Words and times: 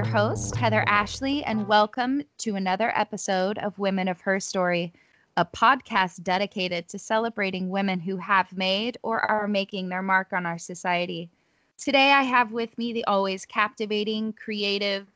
your 0.00 0.06
host, 0.06 0.56
Heather 0.56 0.82
Ashley, 0.86 1.44
and 1.44 1.68
welcome 1.68 2.22
to 2.38 2.56
another 2.56 2.90
episode 2.96 3.58
of 3.58 3.78
Women 3.78 4.08
of 4.08 4.22
Her 4.22 4.40
Story, 4.40 4.94
a 5.36 5.44
podcast 5.44 6.22
dedicated 6.22 6.88
to 6.88 6.98
celebrating 6.98 7.68
women 7.68 8.00
who 8.00 8.16
have 8.16 8.56
made 8.56 8.96
or 9.02 9.20
are 9.30 9.46
making 9.46 9.90
their 9.90 10.00
mark 10.00 10.32
on 10.32 10.46
our 10.46 10.56
society. 10.56 11.28
Today, 11.76 12.12
I 12.12 12.22
have 12.22 12.50
with 12.50 12.78
me 12.78 12.94
the 12.94 13.04
always 13.04 13.44
captivating, 13.44 14.32
creative, 14.32 15.06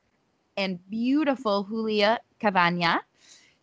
and 0.55 0.79
beautiful 0.91 1.65
Julia 1.65 2.19
Cavagna. 2.39 3.01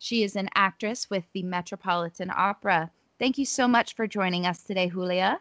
She 0.00 0.24
is 0.24 0.34
an 0.34 0.48
actress 0.56 1.08
with 1.08 1.22
the 1.32 1.44
Metropolitan 1.44 2.32
Opera. 2.34 2.90
Thank 3.20 3.38
you 3.38 3.46
so 3.46 3.68
much 3.68 3.94
for 3.94 4.08
joining 4.08 4.44
us 4.44 4.64
today, 4.64 4.90
Julia. 4.90 5.38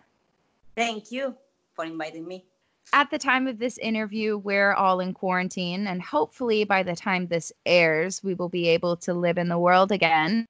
Thank 0.76 1.12
you 1.12 1.36
for 1.74 1.86
inviting 1.86 2.28
me. 2.28 2.51
At 2.94 3.10
the 3.10 3.18
time 3.18 3.48
of 3.48 3.58
this 3.58 3.78
interview, 3.78 4.38
we're 4.38 4.74
all 4.74 5.00
in 5.00 5.14
quarantine, 5.14 5.88
and 5.88 6.02
hopefully 6.02 6.66
by 6.66 6.84
the 6.84 6.96
time 6.96 7.28
this 7.28 7.54
airs, 7.66 8.22
we 8.22 8.34
will 8.34 8.50
be 8.50 8.68
able 8.68 8.98
to 8.98 9.14
live 9.14 9.38
in 9.38 9.48
the 9.48 9.58
world 9.58 9.92
again. 9.94 10.46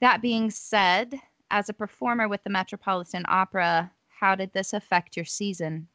That 0.00 0.22
being 0.22 0.50
said, 0.50 1.20
as 1.50 1.68
a 1.68 1.74
performer 1.74 2.26
with 2.26 2.42
the 2.44 2.50
Metropolitan 2.50 3.24
Opera, 3.28 3.90
how 4.08 4.34
did 4.34 4.52
this 4.52 4.72
affect 4.72 5.16
your 5.16 5.26
season? 5.26 5.88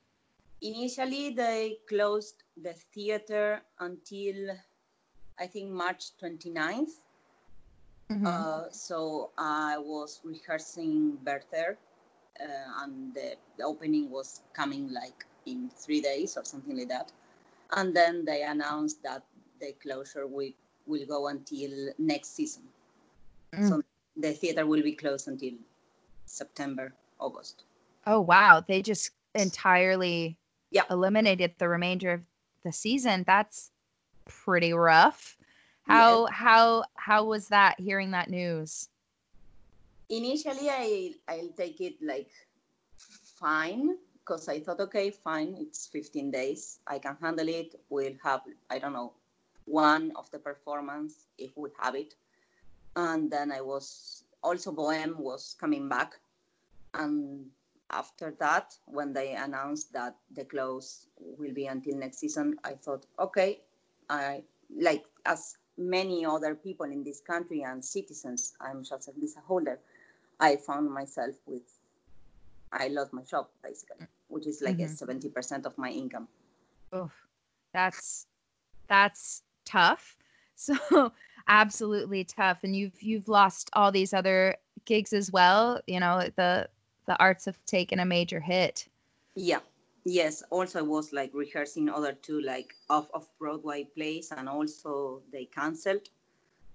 Initially, 0.61 1.31
they 1.31 1.77
closed 1.89 2.43
the 2.61 2.73
theater 2.93 3.61
until 3.79 4.55
I 5.39 5.47
think 5.47 5.71
March 5.71 6.11
29th. 6.21 6.91
Mm-hmm. 8.11 8.27
Uh, 8.27 8.63
so 8.69 9.31
I 9.37 9.77
was 9.79 10.21
rehearsing 10.23 11.17
Werther, 11.25 11.77
uh, 12.39 12.83
and 12.83 13.13
the, 13.15 13.35
the 13.57 13.63
opening 13.63 14.11
was 14.11 14.41
coming 14.53 14.93
like 14.93 15.25
in 15.45 15.69
three 15.75 16.01
days 16.01 16.37
or 16.37 16.45
something 16.45 16.77
like 16.77 16.89
that. 16.89 17.11
And 17.75 17.95
then 17.95 18.25
they 18.25 18.43
announced 18.43 19.01
that 19.03 19.23
the 19.59 19.73
closure 19.81 20.27
will, 20.27 20.51
will 20.85 21.05
go 21.05 21.27
until 21.27 21.89
next 21.97 22.35
season. 22.35 22.63
Mm. 23.55 23.69
So 23.69 23.81
the 24.17 24.33
theater 24.33 24.65
will 24.65 24.83
be 24.83 24.93
closed 24.93 25.27
until 25.27 25.53
September, 26.25 26.93
August. 27.19 27.63
Oh, 28.05 28.21
wow. 28.21 28.63
They 28.65 28.81
just 28.81 29.11
entirely 29.35 30.37
yeah. 30.71 30.83
eliminated 30.89 31.53
the 31.57 31.67
remainder 31.69 32.11
of 32.11 32.25
the 32.63 32.71
season. 32.71 33.23
That's 33.25 33.71
pretty 34.25 34.73
rough. 34.73 35.37
How 35.83 36.27
yeah. 36.27 36.31
how 36.31 36.83
how 36.95 37.25
was 37.25 37.49
that 37.49 37.79
hearing 37.79 38.11
that 38.11 38.29
news? 38.29 38.89
Initially 40.09 40.69
I 40.69 41.13
I'll 41.27 41.49
take 41.57 41.81
it 41.81 41.95
like 42.01 42.31
fine 43.37 43.97
because 44.25 44.47
I 44.47 44.59
thought, 44.59 44.79
okay, 44.79 45.11
fine, 45.11 45.55
it's 45.59 45.87
15 45.87 46.31
days. 46.31 46.79
I 46.87 46.99
can 46.99 47.17
handle 47.21 47.47
it. 47.47 47.75
We'll 47.89 48.15
have, 48.23 48.41
I 48.69 48.79
don't 48.79 48.93
know, 48.93 49.13
one 49.65 50.11
of 50.15 50.29
the 50.31 50.39
performance 50.39 51.25
if 51.37 51.51
we 51.57 51.69
have 51.79 51.95
it. 51.95 52.15
And 52.95 53.29
then 53.29 53.51
I 53.51 53.61
was 53.61 54.23
also 54.41 54.71
Bohème 54.71 55.17
was 55.17 55.55
coming 55.59 55.89
back. 55.89 56.19
And 56.93 57.47
after 57.89 58.33
that, 58.39 58.75
when 58.85 59.13
they 59.13 59.33
announced 59.33 59.91
that 59.93 60.15
the 60.33 60.45
close 60.45 61.07
will 61.19 61.53
be 61.53 61.65
until 61.67 61.97
next 61.97 62.19
season, 62.19 62.57
I 62.63 62.73
thought, 62.73 63.05
okay, 63.19 63.61
I 64.09 64.43
like 64.79 65.05
as 65.25 65.57
many 65.77 66.25
other 66.25 66.55
people 66.55 66.85
in 66.85 67.03
this 67.03 67.19
country 67.19 67.63
and 67.63 67.83
citizens, 67.83 68.53
I'm 68.61 68.83
just 68.83 69.07
a 69.07 69.11
visa 69.19 69.39
holder. 69.45 69.79
I 70.39 70.55
found 70.55 70.91
myself 70.91 71.35
with 71.45 71.63
I 72.73 72.87
lost 72.87 73.13
my 73.13 73.21
job 73.21 73.47
basically, 73.63 74.07
which 74.27 74.47
is 74.47 74.61
like 74.61 74.77
mm-hmm. 74.77 75.11
a 75.11 75.29
70% 75.29 75.65
of 75.65 75.77
my 75.77 75.89
income. 75.89 76.27
Oh, 76.91 77.09
that's 77.73 78.27
that's 78.87 79.43
tough. 79.65 80.17
So 80.55 81.11
absolutely 81.47 82.23
tough. 82.23 82.63
And 82.63 82.75
you've 82.75 83.01
you've 83.01 83.27
lost 83.27 83.71
all 83.73 83.91
these 83.91 84.13
other 84.13 84.55
gigs 84.85 85.11
as 85.11 85.31
well. 85.31 85.81
You 85.87 85.99
know, 85.99 86.29
the 86.35 86.69
the 87.07 87.17
arts 87.19 87.45
have 87.45 87.57
taken 87.65 87.99
a 87.99 88.05
major 88.05 88.39
hit. 88.39 88.87
Yeah. 89.35 89.59
Yes. 90.05 90.43
Also 90.51 90.79
I 90.79 90.83
was 90.83 91.11
like 91.11 91.31
rehearsing 91.33 91.89
other 91.89 92.13
two 92.13 92.39
like 92.41 92.75
off 92.89 93.09
of 93.13 93.27
Broadway 93.39 93.85
plays 93.95 94.31
and 94.31 94.47
also 94.47 95.23
they 95.31 95.45
cancelled 95.45 96.07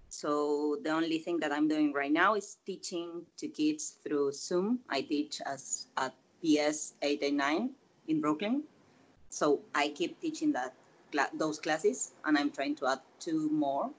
so 0.08 0.78
the 0.82 0.90
only 0.90 1.18
thing 1.18 1.38
that 1.40 1.52
I'm 1.52 1.68
doing 1.68 1.92
right 1.92 2.12
now 2.12 2.34
is 2.34 2.56
teaching 2.64 3.22
to 3.36 3.48
kids 3.48 3.98
through 4.02 4.32
Zoom. 4.32 4.80
I 4.88 5.02
teach 5.02 5.40
as 5.44 5.86
at 5.96 6.14
PS 6.40 6.94
889 7.02 7.70
in 8.08 8.20
Brooklyn. 8.20 8.62
So 9.28 9.60
I 9.74 9.88
keep 9.88 10.20
teaching 10.20 10.52
that 10.52 10.74
those 11.34 11.58
classes, 11.58 12.12
and 12.24 12.36
I'm 12.36 12.50
trying 12.50 12.76
to 12.76 12.86
add 12.86 13.00
two 13.20 13.50
more. 13.50 13.90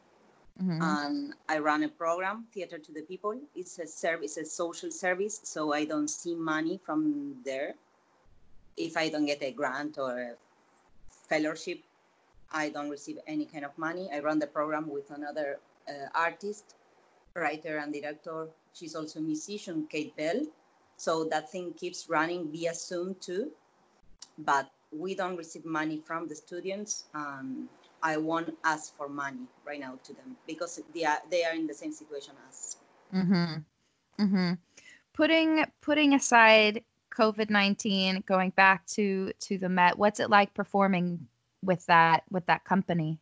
Mm-hmm. 0.61 0.81
And 0.81 1.33
I 1.47 1.59
run 1.59 1.83
a 1.83 1.89
program, 1.89 2.45
Theater 2.53 2.77
to 2.77 2.91
the 2.91 3.01
People. 3.03 3.39
It's 3.55 3.79
a 3.79 3.87
service, 3.87 4.37
a 4.37 4.45
social 4.45 4.91
service, 4.91 5.39
so 5.43 5.73
I 5.73 5.85
don't 5.85 6.09
see 6.09 6.35
money 6.35 6.79
from 6.83 7.35
there. 7.45 7.75
If 8.75 8.97
I 8.97 9.09
don't 9.09 9.25
get 9.25 9.41
a 9.41 9.51
grant 9.51 9.97
or 9.97 10.19
a 10.19 10.33
fellowship, 11.29 11.79
I 12.51 12.69
don't 12.69 12.89
receive 12.89 13.19
any 13.27 13.45
kind 13.45 13.63
of 13.63 13.77
money. 13.77 14.09
I 14.11 14.19
run 14.19 14.39
the 14.39 14.47
program 14.47 14.89
with 14.89 15.11
another 15.11 15.59
artist, 16.13 16.75
writer, 17.33 17.77
and 17.77 17.93
director. 17.93 18.47
She's 18.73 18.95
also 18.95 19.19
a 19.19 19.23
musician, 19.23 19.87
Kate 19.89 20.15
Bell. 20.15 20.45
So 20.97 21.23
that 21.25 21.51
thing 21.51 21.73
keeps 21.73 22.09
running 22.09 22.51
via 22.51 22.73
Zoom 22.73 23.15
too. 23.19 23.51
But 24.37 24.69
we 24.91 25.15
don't 25.15 25.37
receive 25.37 25.65
money 25.65 26.01
from 26.05 26.27
the 26.27 26.35
students. 26.35 27.05
Um, 27.13 27.69
I 28.01 28.17
won't 28.17 28.55
ask 28.63 28.95
for 28.95 29.09
money 29.09 29.47
right 29.65 29.79
now 29.79 29.99
to 30.03 30.13
them 30.13 30.37
because 30.47 30.79
they 30.95 31.03
are 31.03 31.19
they 31.29 31.43
are 31.43 31.53
in 31.53 31.67
the 31.67 31.73
same 31.73 31.91
situation 31.91 32.33
as. 32.47 32.77
Mm-hmm. 33.13 34.23
Mm-hmm. 34.23 34.53
Putting 35.13 35.65
putting 35.81 36.13
aside 36.13 36.83
COVID 37.11 37.49
nineteen, 37.49 38.23
going 38.25 38.51
back 38.51 38.85
to 38.87 39.33
to 39.41 39.57
the 39.57 39.69
Met, 39.69 39.97
what's 39.97 40.19
it 40.19 40.29
like 40.29 40.53
performing 40.53 41.27
with 41.63 41.85
that 41.87 42.23
with 42.31 42.45
that 42.45 42.63
company? 42.63 43.19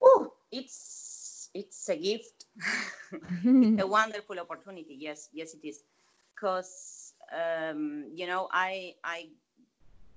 Oh, 0.00 0.32
it's 0.52 0.97
it's 1.54 1.88
a 1.88 1.96
gift, 1.96 2.46
a 3.44 3.86
wonderful 3.86 4.38
opportunity. 4.38 4.96
Yes, 4.98 5.28
yes, 5.32 5.54
it 5.54 5.66
is, 5.66 5.82
because 6.34 7.14
um, 7.32 8.06
you 8.14 8.26
know 8.26 8.48
I 8.52 8.94
I 9.04 9.28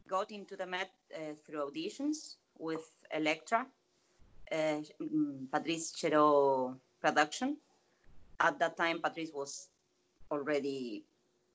got 0.07 0.31
into 0.31 0.55
the 0.55 0.65
Met 0.65 0.91
uh, 1.15 1.33
through 1.45 1.71
auditions 1.71 2.35
with 2.57 2.91
Elektra, 3.13 3.65
uh, 4.51 4.81
Patrice 5.51 5.93
Chéreau 5.93 6.75
production. 6.99 7.57
At 8.39 8.59
that 8.59 8.75
time, 8.75 8.99
Patrice 9.01 9.31
was 9.33 9.69
already 10.31 11.03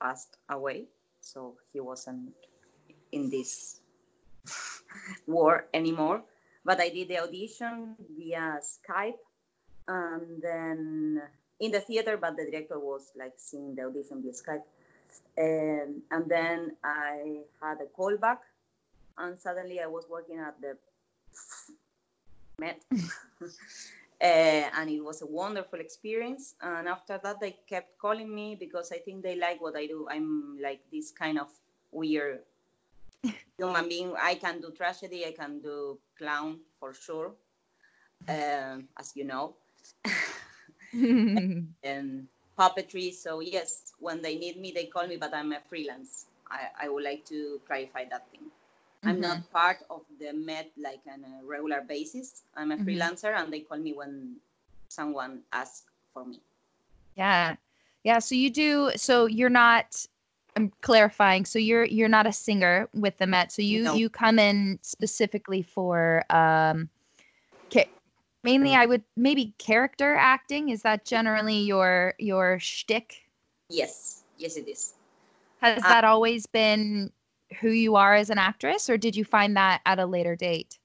passed 0.00 0.37
away, 0.48 0.87
so 1.20 1.56
he 1.72 1.81
wasn't 1.81 2.32
in 3.12 3.28
this 3.31 3.81
war 5.26 5.66
anymore. 5.75 6.22
But 6.64 6.81
I 6.81 6.88
did 6.88 7.08
the 7.08 7.22
audition 7.22 7.97
via 8.16 8.58
Skype 8.62 9.22
and 9.88 10.42
then 10.42 11.22
in 11.60 11.70
the 11.72 11.80
theater, 11.80 12.16
but 12.16 12.36
the 12.36 12.44
director 12.50 12.78
was 12.78 13.12
like 13.16 13.34
seeing 13.36 13.74
the 13.74 13.84
audition 13.84 14.22
via 14.22 14.32
Skype. 14.32 14.62
And, 15.36 16.02
and 16.10 16.28
then 16.28 16.76
I 16.84 17.41
had 17.62 17.78
a 17.80 17.86
callback, 17.98 18.38
and 19.19 19.38
suddenly 19.38 19.80
I 19.80 19.86
was 19.86 20.04
working 20.10 20.38
at 20.38 20.60
the 20.60 20.76
Met. 22.58 22.82
uh, 23.42 23.44
and 24.22 24.88
it 24.88 25.00
was 25.00 25.20
a 25.20 25.26
wonderful 25.26 25.78
experience. 25.78 26.55
And 26.62 26.88
after 26.88 27.20
that, 27.22 27.38
they 27.40 27.56
kept 27.69 27.99
calling 27.99 28.34
me 28.34 28.56
because 28.58 28.93
I 28.93 28.99
think 28.99 29.22
they 29.22 29.37
like 29.37 29.61
what 29.61 29.76
I 29.76 29.87
do. 29.87 30.06
I'm 30.11 30.58
like 30.62 30.81
this 30.90 31.11
kind 31.11 31.38
of 31.38 31.49
weird 31.93 32.40
human 33.58 33.88
being. 33.88 34.14
I 34.19 34.37
can 34.37 34.61
do 34.61 34.70
tragedy, 34.70 35.26
I 35.26 35.32
can 35.32 35.61
do 35.61 35.99
clown 36.16 36.61
for 36.81 36.94
sure, 36.94 37.32
um, 38.28 38.88
as 38.99 39.12
you 39.14 39.25
know. 39.25 39.55
and, 40.93 42.27
puppetry. 42.59 43.12
So 43.12 43.41
yes, 43.41 43.93
when 44.00 44.23
they 44.23 44.37
need 44.37 44.59
me, 44.59 44.73
they 44.75 44.87
call 44.87 45.06
me, 45.06 45.17
but 45.17 45.35
I'm 45.35 45.53
a 45.53 45.61
freelance. 45.69 46.27
I, 46.50 46.87
I 46.87 46.88
would 46.88 47.05
like 47.05 47.25
to 47.27 47.61
clarify 47.67 48.05
that 48.11 48.31
thing. 48.31 48.41
Mm-hmm. 48.41 49.09
I'm 49.09 49.21
not 49.21 49.53
part 49.53 49.79
of 49.91 50.03
the 50.19 50.33
Met 50.33 50.71
like 50.77 51.00
on 51.06 51.25
a 51.25 51.44
regular 51.44 51.83
basis. 51.83 52.43
I'm 52.56 52.73
a 52.73 52.77
mm-hmm. 52.77 52.88
freelancer, 52.88 53.37
and 53.37 53.53
they 53.53 53.61
call 53.61 53.79
me 53.79 53.93
when 53.93 54.37
someone 54.88 55.41
asks 55.53 55.85
for 56.15 56.25
me. 56.25 56.41
Yeah, 57.17 57.56
yeah. 58.05 58.19
So 58.19 58.35
you 58.35 58.50
do. 58.50 58.91
So 58.97 59.27
you're 59.27 59.50
not. 59.50 60.06
I'm 60.56 60.73
clarifying. 60.81 61.44
So 61.44 61.59
you're 61.59 61.85
you're 61.85 62.09
not 62.09 62.27
a 62.27 62.33
singer 62.33 62.88
with 62.94 63.19
the 63.19 63.27
Met. 63.27 63.53
So 63.53 63.61
you 63.61 63.83
no. 63.85 63.94
you 63.94 64.09
come 64.09 64.38
in 64.38 64.79
specifically 64.83 65.62
for 65.62 66.25
um, 66.31 66.88
mainly 68.46 68.75
I 68.75 68.87
would 68.87 69.02
maybe 69.16 69.54
character 69.58 70.14
acting. 70.14 70.70
Is 70.70 70.82
that 70.82 71.04
generally 71.04 71.58
your 71.58 72.14
your 72.19 72.58
shtick? 72.58 73.28
Yes, 73.69 74.22
yes, 74.38 74.56
it 74.56 74.69
is. 74.69 74.94
Has 75.60 75.82
uh, 75.82 75.88
that 75.88 76.04
always 76.04 76.46
been 76.46 77.10
who 77.60 77.70
you 77.70 77.96
are 77.96 78.14
as 78.14 78.31
an 78.31 78.38
actress, 78.38 78.88
or 78.88 78.96
did 78.96 79.16
you 79.16 79.25
find 79.25 79.56
that 79.56 79.81
at 79.84 79.98
a 79.98 80.06
later 80.06 80.37
date? 80.37 80.78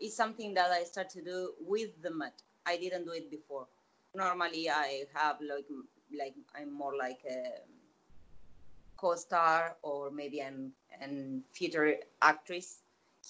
it's 0.00 0.14
something 0.14 0.54
that 0.54 0.70
I 0.70 0.84
start 0.84 1.10
to 1.10 1.22
do 1.22 1.54
with 1.60 1.90
the 2.02 2.14
Met. 2.14 2.42
I 2.66 2.76
didn't 2.76 3.04
do 3.04 3.12
it 3.12 3.30
before. 3.30 3.66
Normally, 4.14 4.70
I 4.70 5.04
have 5.14 5.38
like 5.40 5.66
like 6.16 6.34
I'm 6.54 6.72
more 6.72 6.96
like 6.96 7.20
a 7.28 7.66
co-star 8.96 9.76
or 9.82 10.10
maybe 10.10 10.42
I'm 10.42 10.72
an 11.00 11.42
theater 11.54 11.96
actress. 12.22 12.82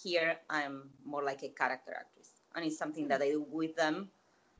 Here, 0.03 0.37
I'm 0.51 0.91
more 1.05 1.25
like 1.25 1.43
a 1.43 1.49
character 1.49 1.93
actress, 1.97 2.18
and 2.59 2.67
it's 2.67 2.77
something 2.77 3.07
that 3.07 3.23
I 3.23 3.31
do 3.31 3.47
with 3.51 3.77
them. 3.77 4.09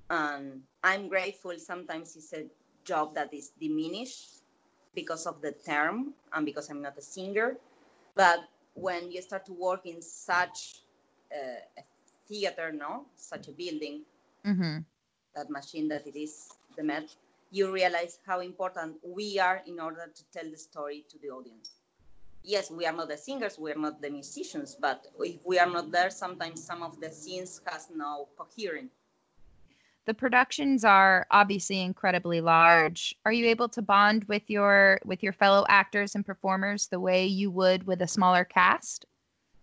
And 0.09 0.63
I'm 0.85 1.09
grateful. 1.09 1.53
Sometimes 1.59 2.15
it's 2.17 2.33
a 2.33 2.45
job 2.85 3.15
that 3.17 3.35
is 3.35 3.51
diminished 3.61 4.43
because 4.95 5.27
of 5.27 5.43
the 5.43 5.53
term 5.53 6.15
and 6.33 6.47
because 6.47 6.71
I'm 6.71 6.81
not 6.81 6.97
a 6.97 7.03
singer. 7.03 7.57
But 8.15 8.41
when 8.75 9.11
you 9.11 9.21
start 9.21 9.45
to 9.47 9.53
work 9.53 9.85
in 9.85 10.01
such 10.01 10.83
uh, 11.33 11.61
a 11.77 11.83
theater, 12.29 12.73
no, 12.73 13.07
such 13.17 13.49
a 13.49 13.53
building, 13.53 14.03
mm-hmm. 14.47 14.79
that 15.35 15.51
machine 15.51 15.89
that 15.89 16.07
it 16.07 16.17
is 16.17 16.51
the 16.77 16.85
Met, 16.85 17.13
you 17.51 17.73
realize 17.73 18.21
how 18.25 18.41
important 18.41 18.95
we 19.03 19.41
are 19.41 19.61
in 19.67 19.81
order 19.81 20.09
to 20.15 20.23
tell 20.33 20.49
the 20.49 20.57
story 20.57 21.05
to 21.11 21.19
the 21.19 21.31
audience. 21.31 21.71
Yes, 22.43 22.71
we 22.71 22.87
are 22.87 22.93
not 22.93 23.09
the 23.09 23.17
singers, 23.17 23.59
we 23.59 23.73
are 23.73 23.79
not 23.79 24.01
the 24.01 24.11
musicians, 24.11 24.77
but 24.81 25.07
if 25.21 25.37
we 25.45 25.59
are 25.59 25.69
not 25.69 25.91
there, 25.91 26.11
sometimes 26.11 26.65
some 26.65 26.83
of 26.83 27.01
the 27.01 27.11
scenes 27.11 27.61
has 27.67 27.89
no 27.95 28.29
coherence. 28.37 28.93
The 30.07 30.15
productions 30.15 30.85
are 30.85 31.27
obviously 31.31 31.83
incredibly 31.83 32.41
large. 32.41 33.15
Are 33.27 33.33
you 33.33 33.47
able 33.47 33.69
to 33.69 33.83
bond 33.83 34.25
with 34.25 34.49
your 34.49 34.99
with 35.05 35.23
your 35.23 35.35
fellow 35.35 35.67
actors 35.69 36.15
and 36.15 36.25
performers 36.25 36.87
the 36.87 36.99
way 36.99 37.27
you 37.27 37.51
would 37.51 37.87
with 37.87 38.01
a 38.01 38.09
smaller 38.09 38.45
cast? 38.45 39.05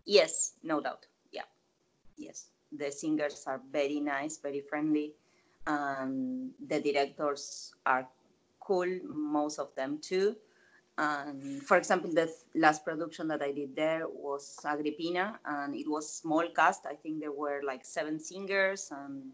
Yes, 0.05 0.53
no 0.61 0.79
doubt. 0.79 1.07
Yeah. 1.31 1.49
Yes. 2.15 2.51
The 2.71 2.91
singers 2.91 3.43
are 3.47 3.59
very 3.71 3.99
nice, 3.99 4.37
very 4.37 4.61
friendly 4.61 5.15
and 5.67 6.51
the 6.67 6.79
directors 6.79 7.73
are 7.85 8.07
cool, 8.59 8.99
most 9.03 9.59
of 9.59 9.73
them 9.75 9.97
too. 9.99 10.35
And 10.97 11.61
for 11.61 11.77
example, 11.77 12.09
the 12.11 12.33
last 12.53 12.85
production 12.85 13.27
that 13.27 13.41
I 13.41 13.51
did 13.51 13.75
there 13.75 14.07
was 14.07 14.57
Agrippina, 14.63 15.39
and 15.45 15.75
it 15.75 15.89
was 15.89 16.09
small 16.09 16.47
cast. 16.55 16.85
I 16.85 16.95
think 16.95 17.19
there 17.19 17.33
were 17.33 17.61
like 17.65 17.83
seven 17.83 18.19
singers 18.19 18.91
and 18.91 19.31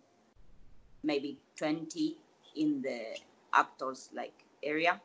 maybe 1.04 1.38
20 1.58 2.18
in 2.56 2.81
the 2.81 3.18
actors 3.54 4.10
like 4.13 4.34
area, 4.63 5.00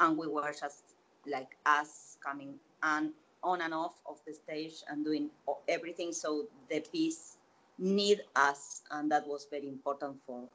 and 0.00 0.16
we 0.18 0.26
were 0.26 0.52
just 0.52 0.82
like 1.26 1.56
us 1.66 2.18
coming 2.24 2.54
and 2.82 3.10
on 3.44 3.60
and 3.60 3.72
off 3.72 3.94
of 4.06 4.18
the 4.26 4.34
stage 4.34 4.82
and 4.88 5.04
doing 5.04 5.30
everything. 5.68 6.12
So 6.12 6.46
the 6.68 6.80
piece 6.80 7.36
need 7.78 8.22
us, 8.34 8.82
and 8.90 9.10
that 9.12 9.26
was 9.26 9.46
very 9.50 9.68
important 9.68 10.16
for 10.26 10.48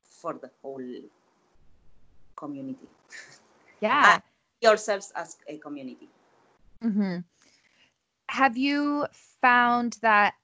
for 0.00 0.34
the 0.34 0.50
whole 0.62 1.02
community. 2.36 2.88
Yeah. 3.84 4.20
yourselves 4.60 5.12
as 5.14 5.36
a 5.48 5.58
community. 5.58 6.08
Mm-hmm. 6.82 7.18
Have 8.28 8.56
you 8.56 9.06
found 9.40 9.98
that 10.00 10.34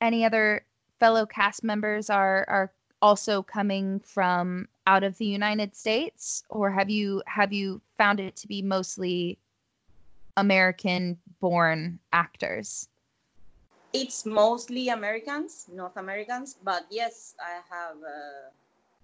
any 0.00 0.24
other 0.24 0.64
fellow 1.00 1.26
cast 1.26 1.64
members 1.64 2.10
are 2.10 2.44
are 2.48 2.72
also 3.00 3.42
coming 3.42 4.00
from 4.00 4.68
out 4.86 5.04
of 5.04 5.16
the 5.18 5.26
United 5.26 5.74
States, 5.76 6.44
or 6.48 6.70
have 6.70 6.90
you 6.90 7.22
have 7.26 7.52
you 7.52 7.80
found 7.96 8.20
it 8.20 8.36
to 8.36 8.48
be 8.48 8.62
mostly 8.62 9.38
American-born 10.36 11.98
actors? 12.12 12.88
It's 13.92 14.26
mostly 14.26 14.90
Americans, 14.90 15.66
North 15.72 15.96
Americans, 15.96 16.56
but 16.62 16.86
yes, 16.90 17.34
I 17.40 17.60
have. 17.74 17.96
Uh, 17.96 18.50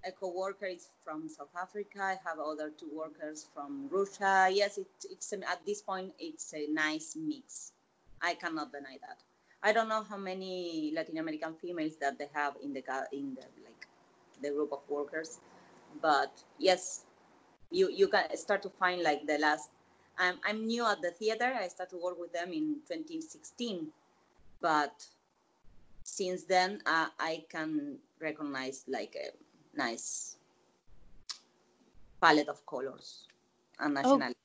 a 0.07 0.13
co-worker 0.13 0.67
is 0.67 0.89
from 1.05 1.29
South 1.29 1.55
Africa. 1.61 2.01
I 2.03 2.19
have 2.25 2.39
other 2.39 2.71
two 2.71 2.91
workers 2.93 3.49
from 3.55 3.89
Russia. 3.91 4.49
Yes, 4.53 4.79
it, 4.79 4.87
it's 5.11 5.33
at 5.33 5.65
this 5.67 5.83
point 5.83 6.13
it's 6.19 6.53
a 6.55 6.67
nice 6.69 7.17
mix. 7.17 7.73
I 8.21 8.35
cannot 8.35 8.73
deny 8.73 8.99
that. 9.01 9.19
I 9.63 9.73
don't 9.73 9.89
know 9.89 10.03
how 10.03 10.19
many 10.19 10.93
Latin 10.95 11.19
American 11.19 11.55
females 11.55 11.97
that 12.01 12.19
they 12.19 12.29
have 12.35 12.55
in 12.63 12.73
the 12.73 12.83
in 13.13 13.35
the 13.35 13.47
like 13.65 13.87
the 14.43 14.51
group 14.51 14.73
of 14.73 14.81
workers, 14.89 15.39
but 16.03 16.33
yes, 16.59 17.05
you 17.71 17.91
you 17.91 18.09
can 18.09 18.37
start 18.37 18.63
to 18.63 18.71
find 18.71 19.03
like 19.03 19.27
the 19.27 19.39
last. 19.39 19.71
I'm 20.19 20.37
I'm 20.45 20.67
new 20.67 20.87
at 20.87 21.01
the 21.03 21.11
theater. 21.11 21.53
I 21.59 21.69
started 21.69 21.97
to 21.97 22.03
work 22.03 22.21
with 22.21 22.33
them 22.33 22.53
in 22.53 22.77
2016, 22.87 23.89
but 24.61 24.93
since 26.05 26.45
then 26.45 26.81
uh, 26.87 27.09
I 27.19 27.45
can 27.49 27.99
recognize 28.21 28.85
like 28.87 29.17
a 29.17 29.33
nice 29.77 30.37
palette 32.21 32.49
of 32.49 32.65
colors 32.67 33.27
and 33.81 33.95
nationality. 33.95 34.37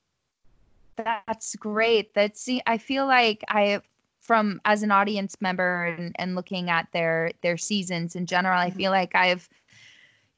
Oh, 0.98 1.04
that's 1.26 1.56
great. 1.56 2.14
That's 2.14 2.42
see, 2.42 2.62
I 2.68 2.78
feel 2.78 3.08
like 3.08 3.44
I 3.48 3.82
from 4.20 4.62
as 4.66 4.84
an 4.84 4.92
audience 4.92 5.38
member 5.40 5.86
and, 5.86 6.16
and 6.20 6.36
looking 6.36 6.70
at 6.70 6.88
their 6.92 7.32
their 7.42 7.58
seasons 7.58 8.16
in 8.16 8.26
general, 8.26 8.60
I 8.60 8.70
mm-hmm. 8.70 8.78
feel 8.78 8.92
like 8.92 9.16
I've 9.16 9.50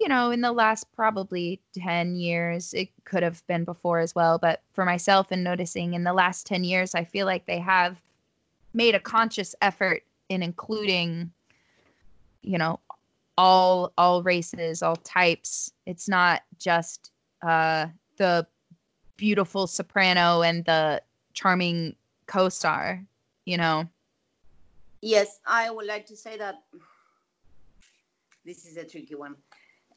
you 0.02 0.08
know, 0.08 0.32
in 0.32 0.42
the 0.42 0.52
last 0.52 0.92
probably 0.96 1.62
10 1.76 2.16
years, 2.16 2.74
it 2.74 2.90
could 3.06 3.22
have 3.22 3.46
been 3.46 3.64
before 3.64 4.00
as 4.00 4.16
well, 4.16 4.40
but 4.40 4.64
for 4.74 4.84
myself 4.84 5.28
and 5.30 5.44
noticing 5.44 5.94
in 5.94 6.04
the 6.04 6.12
last 6.12 6.48
10 6.48 6.64
years, 6.64 6.96
I 6.96 7.04
feel 7.04 7.28
like 7.28 7.46
they 7.46 7.60
have 7.60 8.02
made 8.74 8.96
a 8.96 9.00
conscious 9.00 9.54
effort 9.62 10.04
in 10.28 10.42
including, 10.42 11.32
you 12.42 12.58
know, 12.58 12.80
all 13.38 13.94
all 13.98 14.24
races, 14.24 14.82
all 14.82 14.96
types. 14.98 15.72
It's 15.86 16.08
not 16.08 16.42
just 16.58 17.12
uh, 17.42 17.88
the 18.18 18.48
beautiful 19.18 19.68
soprano 19.68 20.42
and 20.42 20.66
the 20.66 21.02
charming 21.34 21.96
co-star, 22.28 23.04
you 23.46 23.58
know. 23.58 23.88
Yes, 25.02 25.40
I 25.46 25.70
would 25.72 25.86
like 25.86 26.06
to 26.08 26.16
say 26.16 26.38
that 26.38 26.56
this 28.46 28.66
is 28.66 28.78
a 28.78 28.86
tricky 28.86 29.16
one. 29.16 29.36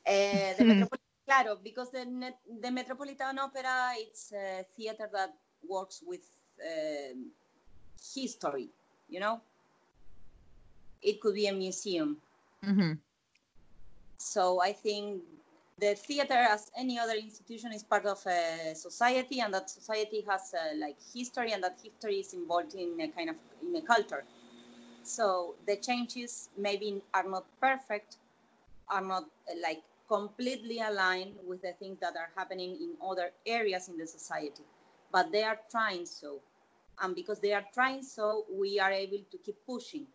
Uh, 0.07 0.53
the 0.57 0.65
Metropolitan, 0.69 0.99
claro, 1.27 1.59
because 1.63 1.91
the 1.91 2.33
the 2.61 2.71
Metropolitan 2.71 3.39
Opera 3.39 3.93
it's 3.99 4.33
a 4.33 4.65
theater 4.77 5.09
that 5.13 5.31
works 5.69 6.03
with 6.07 6.25
uh, 6.61 7.15
history. 8.15 8.69
You 9.09 9.21
know, 9.21 9.41
it 11.03 11.21
could 11.21 11.35
be 11.35 11.47
a 11.47 11.53
museum. 11.53 12.17
Mm-hmm. 12.65 12.93
So 14.25 14.63
I 14.63 14.73
think 14.73 15.23
the 15.79 15.95
theater, 15.95 16.35
as 16.35 16.71
any 16.79 16.99
other 16.99 17.13
institution, 17.13 17.73
is 17.73 17.83
part 17.83 18.07
of 18.07 18.25
a 18.27 18.75
society, 18.75 19.41
and 19.41 19.53
that 19.53 19.69
society 19.69 20.25
has 20.29 20.55
a, 20.55 20.77
like 20.79 20.97
history, 21.15 21.53
and 21.53 21.63
that 21.63 21.79
history 21.83 22.21
is 22.21 22.33
involved 22.33 22.75
in 22.75 22.99
a 23.01 23.09
kind 23.09 23.29
of 23.29 23.37
in 23.63 23.77
a 23.77 23.83
culture. 23.83 24.25
So 25.03 25.57
the 25.67 25.77
changes 25.77 26.49
maybe 26.57 27.03
are 27.13 27.29
not 27.29 27.45
perfect, 27.61 28.17
are 28.89 29.03
not 29.03 29.25
like 29.63 29.83
completely 30.09 30.81
aligned 30.81 31.35
with 31.47 31.61
the 31.61 31.73
things 31.73 31.99
that 32.01 32.17
are 32.17 32.31
happening 32.35 32.77
in 32.81 32.91
other 33.07 33.31
areas 33.45 33.89
in 33.89 33.99
the 33.99 34.07
society, 34.07 34.65
but 35.13 35.31
they 35.33 35.43
are 35.43 35.61
trying 35.71 36.07
so, 36.07 36.41
and 37.03 37.15
because 37.15 37.41
they 37.41 37.53
are 37.53 37.65
trying 37.75 38.03
so, 38.03 38.47
we 38.51 38.81
are 38.81 38.93
able 38.93 39.21
to 39.31 39.37
keep 39.45 39.57
pushing. 39.67 40.07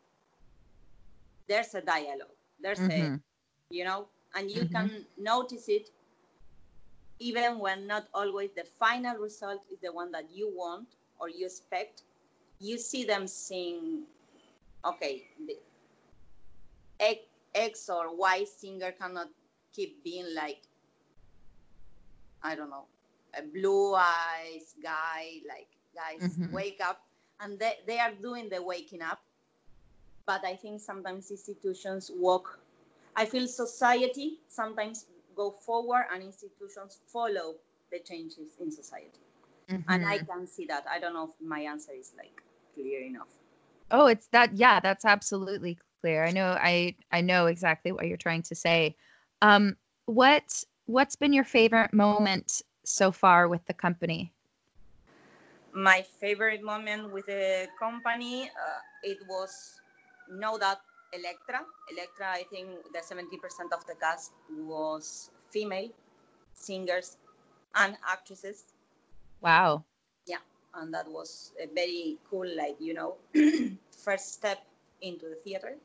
There's 1.47 1.75
a 1.75 1.81
dialogue. 1.81 2.37
There's 2.59 2.79
mm-hmm. 2.79 3.15
a 3.15 3.19
you 3.69 3.83
know, 3.83 4.07
and 4.35 4.49
you 4.49 4.63
mm-hmm. 4.63 4.73
can 4.73 5.05
notice 5.17 5.67
it 5.67 5.89
even 7.19 7.59
when 7.59 7.85
not 7.85 8.07
always 8.13 8.49
the 8.55 8.63
final 8.63 9.17
result 9.17 9.61
is 9.71 9.79
the 9.83 9.91
one 9.91 10.11
that 10.11 10.25
you 10.33 10.49
want 10.55 10.88
or 11.19 11.29
you 11.29 11.45
expect. 11.45 12.03
You 12.59 12.77
see 12.77 13.03
them 13.03 13.27
saying, 13.27 14.03
okay, 14.85 15.23
the 15.45 15.57
X 17.53 17.89
or 17.89 18.15
Y 18.15 18.45
singer 18.45 18.91
cannot 18.91 19.27
keep 19.73 20.03
being 20.03 20.33
like, 20.33 20.61
I 22.41 22.55
don't 22.55 22.69
know, 22.69 22.85
a 23.38 23.41
blue 23.41 23.95
eyes 23.95 24.75
guy, 24.81 25.39
like, 25.47 25.67
guys, 25.93 26.29
mm-hmm. 26.31 26.53
wake 26.53 26.79
up. 26.83 27.01
And 27.41 27.59
they, 27.59 27.73
they 27.85 27.99
are 27.99 28.11
doing 28.21 28.49
the 28.49 28.61
waking 28.61 29.01
up. 29.01 29.21
But 30.25 30.45
I 30.45 30.55
think 30.55 30.79
sometimes 30.81 31.31
institutions 31.31 32.11
walk 32.13 32.59
I 33.19 33.25
feel 33.25 33.47
society 33.47 34.39
sometimes 34.47 35.05
go 35.35 35.51
forward 35.51 36.05
and 36.13 36.23
institutions 36.23 36.99
follow 37.11 37.55
the 37.91 37.99
changes 37.99 38.55
in 38.61 38.71
society. 38.71 39.19
Mm-hmm. 39.69 39.91
And 39.91 40.05
I 40.05 40.19
can 40.19 40.47
see 40.47 40.65
that. 40.67 40.85
I 40.89 40.99
don't 40.99 41.13
know 41.13 41.25
if 41.25 41.31
my 41.45 41.59
answer 41.59 41.91
is 41.91 42.13
like 42.17 42.41
clear 42.73 43.01
enough. 43.01 43.27
Oh, 43.91 44.07
it's 44.07 44.27
that 44.27 44.55
yeah, 44.55 44.79
that's 44.79 45.03
absolutely 45.03 45.77
clear. 46.01 46.23
I 46.23 46.31
know 46.31 46.57
I 46.59 46.95
I 47.11 47.21
know 47.21 47.47
exactly 47.47 47.91
what 47.91 48.07
you're 48.07 48.17
trying 48.17 48.43
to 48.43 48.55
say. 48.55 48.95
Um 49.41 49.75
what 50.05 50.63
what's 50.85 51.17
been 51.17 51.33
your 51.33 51.43
favorite 51.43 51.93
moment 51.93 52.61
so 52.85 53.11
far 53.11 53.49
with 53.49 53.65
the 53.65 53.73
company? 53.73 54.31
My 55.73 56.01
favorite 56.21 56.63
moment 56.63 57.11
with 57.11 57.25
the 57.25 57.67
company 57.77 58.43
uh, 58.43 58.79
it 59.03 59.19
was 59.27 59.81
know 60.31 60.57
that 60.57 60.79
Elektra, 61.13 61.65
Elektra, 61.91 62.27
I 62.31 62.43
think 62.49 62.69
the 62.93 62.99
70% 62.99 63.73
of 63.73 63.85
the 63.85 63.95
cast 63.95 64.31
was 64.51 65.31
female 65.49 65.89
singers 66.53 67.17
and 67.75 67.97
actresses. 68.07 68.65
Wow. 69.41 69.85
Yeah, 70.27 70.43
and 70.75 70.93
that 70.93 71.07
was 71.07 71.53
a 71.61 71.67
very 71.73 72.17
cool, 72.29 72.47
like, 72.55 72.77
you 72.79 72.93
know, 72.93 73.15
first 73.91 74.33
step 74.33 74.59
into 75.01 75.27
the 75.29 75.35
theater. 75.43 75.75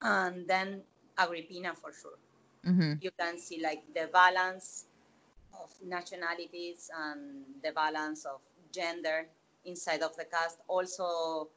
And 0.00 0.46
then 0.46 0.82
Agrippina 1.18 1.74
for 1.74 1.92
sure. 1.92 2.18
Mm-hmm. 2.66 2.94
You 3.00 3.10
can 3.18 3.38
see 3.38 3.60
like 3.62 3.82
the 3.94 4.08
balance 4.12 4.86
of 5.62 5.70
nationalities 5.86 6.90
and 6.96 7.44
the 7.62 7.72
balance 7.72 8.24
of 8.24 8.40
gender 8.72 9.26
inside 9.64 10.02
of 10.02 10.16
the 10.16 10.24
cast. 10.24 10.58
Also, 10.68 11.48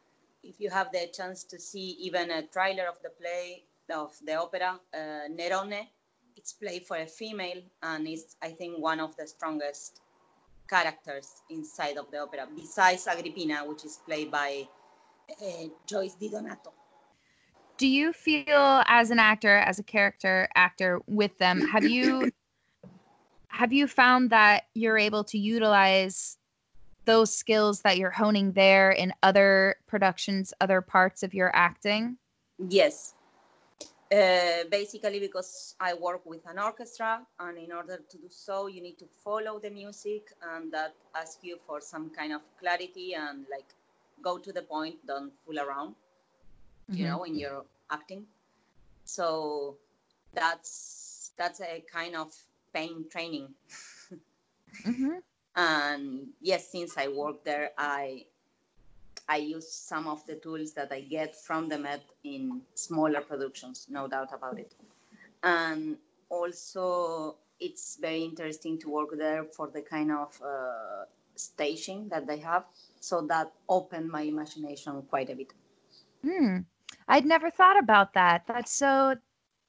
if 0.43 0.59
you 0.59 0.69
have 0.69 0.91
the 0.91 1.07
chance 1.13 1.43
to 1.45 1.59
see 1.59 1.97
even 1.99 2.31
a 2.31 2.43
trailer 2.47 2.87
of 2.87 3.01
the 3.03 3.09
play 3.09 3.63
of 3.89 4.13
the 4.25 4.35
opera 4.35 4.79
uh, 4.93 4.97
Nerone, 5.29 5.87
it's 6.35 6.53
played 6.53 6.85
for 6.85 6.97
a 6.97 7.05
female 7.05 7.61
and 7.83 8.07
it's 8.07 8.35
I 8.41 8.51
think 8.51 8.79
one 8.79 8.99
of 8.99 9.15
the 9.17 9.27
strongest 9.27 10.01
characters 10.69 11.41
inside 11.49 11.97
of 11.97 12.11
the 12.11 12.19
opera, 12.19 12.47
besides 12.55 13.07
Agrippina, 13.07 13.65
which 13.67 13.85
is 13.85 13.99
played 14.05 14.29
by 14.31 14.67
uh, 15.41 15.67
Joyce 15.85 16.15
DiDonato. 16.21 16.71
Do 17.77 17.87
you 17.87 18.11
feel 18.11 18.83
as 18.87 19.11
an 19.11 19.19
actor, 19.19 19.57
as 19.57 19.79
a 19.79 19.83
character 19.83 20.49
actor 20.55 20.99
with 21.07 21.37
them, 21.37 21.61
have 21.61 21.85
you 21.85 22.31
have 23.47 23.71
you 23.71 23.87
found 23.87 24.29
that 24.31 24.63
you're 24.73 24.97
able 24.97 25.23
to 25.25 25.37
utilize 25.37 26.37
those 27.07 27.35
skills 27.35 27.81
that 27.83 27.97
you're 27.97 28.11
honing 28.11 28.53
there 28.53 28.91
in 28.91 29.13
other 29.23 29.77
productions, 29.87 30.53
other 30.61 30.81
parts 30.81 31.23
of 31.23 31.33
your 31.35 31.55
acting? 31.55 32.19
Yes. 32.69 33.15
Uh, 34.11 34.63
basically, 34.71 35.19
because 35.19 35.75
I 35.79 35.93
work 35.93 36.25
with 36.25 36.45
an 36.47 36.59
orchestra, 36.59 37.25
and 37.39 37.57
in 37.57 37.71
order 37.71 37.97
to 37.97 38.17
do 38.17 38.29
so, 38.29 38.67
you 38.67 38.81
need 38.81 38.99
to 38.99 39.07
follow 39.07 39.59
the 39.59 39.69
music, 39.71 40.33
and 40.41 40.71
that 40.73 40.95
asks 41.15 41.43
you 41.43 41.57
for 41.65 41.81
some 41.81 42.09
kind 42.11 42.33
of 42.33 42.41
clarity 42.59 43.13
and 43.15 43.45
like 43.51 43.67
go 44.23 44.37
to 44.37 44.51
the 44.53 44.63
point, 44.63 44.95
don't 45.07 45.33
fool 45.45 45.59
around, 45.59 45.95
you 46.93 47.05
Mhm. 47.05 47.07
know, 47.07 47.23
in 47.23 47.35
your 47.35 47.65
acting. 47.91 48.25
So 49.05 49.77
that's 50.33 51.31
that's 51.37 51.61
a 51.61 51.83
kind 51.91 52.15
of 52.15 52.31
pain 52.73 53.05
training. 53.11 53.49
Mhm. 54.85 55.21
And 55.57 56.27
yes 56.41 56.71
since 56.71 56.97
i 56.97 57.07
work 57.07 57.43
there 57.43 57.71
i 57.77 58.23
i 59.27 59.37
use 59.37 59.69
some 59.69 60.07
of 60.07 60.25
the 60.27 60.35
tools 60.35 60.71
that 60.73 60.91
i 60.91 61.01
get 61.01 61.35
from 61.35 61.67
the 61.67 61.77
met 61.77 62.03
in 62.23 62.61
smaller 62.75 63.21
productions 63.21 63.87
no 63.89 64.07
doubt 64.07 64.29
about 64.33 64.57
it 64.59 64.73
and 65.43 65.97
also 66.29 67.35
it's 67.59 67.97
very 67.99 68.21
interesting 68.23 68.77
to 68.77 68.89
work 68.89 69.09
there 69.17 69.43
for 69.43 69.67
the 69.67 69.81
kind 69.81 70.11
of 70.11 70.39
uh, 70.43 71.05
staging 71.35 72.07
that 72.09 72.27
they 72.27 72.37
have 72.37 72.65
so 72.99 73.21
that 73.21 73.51
opened 73.67 74.07
my 74.09 74.21
imagination 74.21 75.01
quite 75.09 75.29
a 75.29 75.35
bit 75.35 75.51
Hmm. 76.23 76.59
I'd 77.07 77.25
never 77.25 77.49
thought 77.49 77.79
about 77.79 78.13
that. 78.13 78.43
That's 78.47 78.71
so 78.71 79.15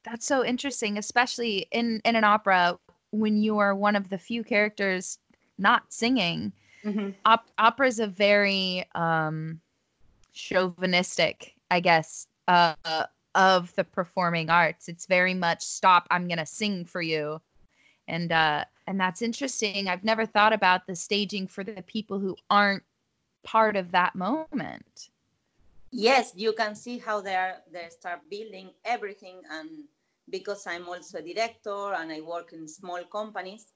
that's 0.03 0.25
so 0.25 0.43
interesting, 0.43 0.97
especially 0.97 1.67
in 1.71 2.01
in 2.05 2.15
an 2.15 2.23
opera 2.23 2.77
when 3.11 3.37
you 3.37 3.57
are 3.59 3.75
one 3.75 3.95
of 3.95 4.09
the 4.09 4.17
few 4.17 4.43
characters 4.43 5.19
not 5.59 5.93
singing. 5.93 6.53
Op- 7.25 7.49
opera 7.59 7.87
is 7.87 7.99
a 7.99 8.07
very 8.07 8.85
um 8.95 9.61
chauvinistic, 10.33 11.55
I 11.71 11.79
guess, 11.81 12.27
uh 12.47 12.75
of 13.35 13.73
the 13.75 13.83
performing 13.83 14.49
arts. 14.49 14.89
It's 14.89 15.05
very 15.05 15.33
much 15.33 15.61
stop, 15.63 16.07
I'm 16.11 16.27
going 16.27 16.39
to 16.39 16.45
sing 16.45 16.85
for 16.85 17.01
you. 17.01 17.41
And 18.07 18.31
uh 18.31 18.65
and 18.87 18.99
that's 18.99 19.21
interesting. 19.21 19.87
I've 19.87 20.03
never 20.03 20.25
thought 20.25 20.53
about 20.53 20.87
the 20.87 20.95
staging 20.95 21.47
for 21.47 21.63
the 21.63 21.83
people 21.83 22.19
who 22.19 22.35
aren't 22.49 22.83
part 23.43 23.75
of 23.75 23.91
that 23.91 24.15
moment. 24.15 25.09
yes 25.91 26.33
you 26.35 26.53
can 26.53 26.75
see 26.75 26.97
how 26.97 27.21
they 27.21 27.35
are 27.35 27.57
they 27.71 27.87
start 27.89 28.21
building 28.29 28.71
everything 28.85 29.41
and 29.51 29.69
because 30.29 30.65
i'm 30.67 30.87
also 30.87 31.19
a 31.19 31.21
director 31.21 31.93
and 31.93 32.11
i 32.11 32.21
work 32.21 32.53
in 32.53 32.67
small 32.67 33.03
companies 33.05 33.73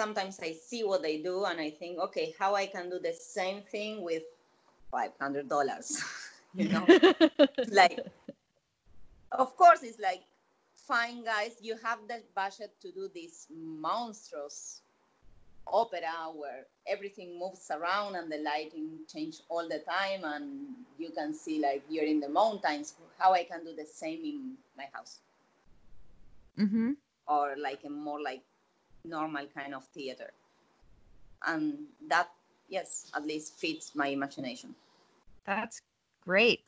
sometimes 0.00 0.38
i 0.48 0.52
see 0.52 0.82
what 0.90 1.02
they 1.02 1.16
do 1.30 1.44
and 1.44 1.58
i 1.68 1.70
think 1.80 1.98
okay 2.06 2.26
how 2.38 2.50
i 2.54 2.66
can 2.74 2.88
do 2.94 2.98
the 3.08 3.12
same 3.12 3.60
thing 3.74 4.02
with 4.08 4.22
$500 4.92 6.02
you 6.54 6.68
know? 6.68 6.86
Like 7.80 7.98
of 9.32 9.56
course 9.56 9.82
it's 9.88 10.00
like 10.08 10.22
fine 10.90 11.18
guys 11.24 11.52
you 11.60 11.74
have 11.86 11.98
the 12.12 12.18
budget 12.34 12.72
to 12.82 12.88
do 12.92 13.10
this 13.14 13.46
monstrous 13.86 14.58
opera 15.66 16.16
where 16.34 16.62
everything 16.86 17.38
moves 17.38 17.70
around 17.70 18.14
and 18.18 18.32
the 18.32 18.38
lighting 18.38 18.88
change 19.12 19.36
all 19.50 19.66
the 19.68 19.80
time 19.96 20.22
and 20.32 20.44
you 20.98 21.10
can 21.18 21.34
see 21.34 21.60
like 21.60 21.82
you're 21.90 22.10
in 22.14 22.20
the 22.20 22.28
mountains. 22.40 22.94
How 23.18 23.30
i 23.34 23.44
can 23.44 23.60
do 23.64 23.72
the 23.76 23.84
same 23.84 24.20
in 24.24 24.38
my 24.80 24.86
house? 24.94 25.18
Mhm. 26.58 26.96
or 27.28 27.44
like 27.68 27.84
a 27.84 27.90
more 27.90 28.20
like 28.30 28.42
normal 29.04 29.46
kind 29.54 29.74
of 29.74 29.84
theater 29.86 30.30
and 31.46 31.78
that 32.08 32.28
yes 32.68 33.10
at 33.14 33.26
least 33.26 33.54
fits 33.58 33.94
my 33.94 34.08
imagination 34.08 34.74
That's 35.46 35.80
great. 36.24 36.60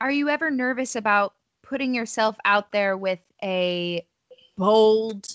Are 0.00 0.10
you 0.10 0.28
ever 0.28 0.50
nervous 0.50 0.96
about 0.96 1.34
putting 1.62 1.94
yourself 1.94 2.36
out 2.44 2.72
there 2.72 2.96
with 2.96 3.20
a 3.42 4.06
bold 4.56 5.26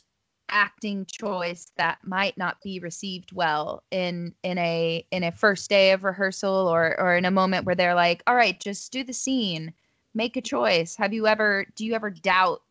acting 0.50 1.06
choice 1.08 1.72
that 1.78 1.98
might 2.04 2.38
not 2.38 2.62
be 2.64 2.80
received 2.80 3.32
well 3.34 3.84
in 3.92 4.34
in 4.44 4.58
a 4.60 5.06
in 5.12 5.24
a 5.24 5.32
first 5.32 5.70
day 5.70 5.92
of 5.92 6.04
rehearsal 6.04 6.68
or 6.68 7.00
or 7.00 7.16
in 7.18 7.26
a 7.26 7.32
moment 7.32 7.66
where 7.66 7.76
they're 7.76 7.96
like, 7.96 8.22
"All 8.28 8.36
right, 8.36 8.60
just 8.60 8.92
do 8.92 9.04
the 9.04 9.14
scene. 9.14 9.74
Make 10.14 10.38
a 10.38 10.42
choice." 10.42 10.96
Have 10.98 11.14
you 11.14 11.28
ever 11.28 11.66
do 11.76 11.86
you 11.86 11.96
ever 11.96 12.12
doubt 12.12 12.62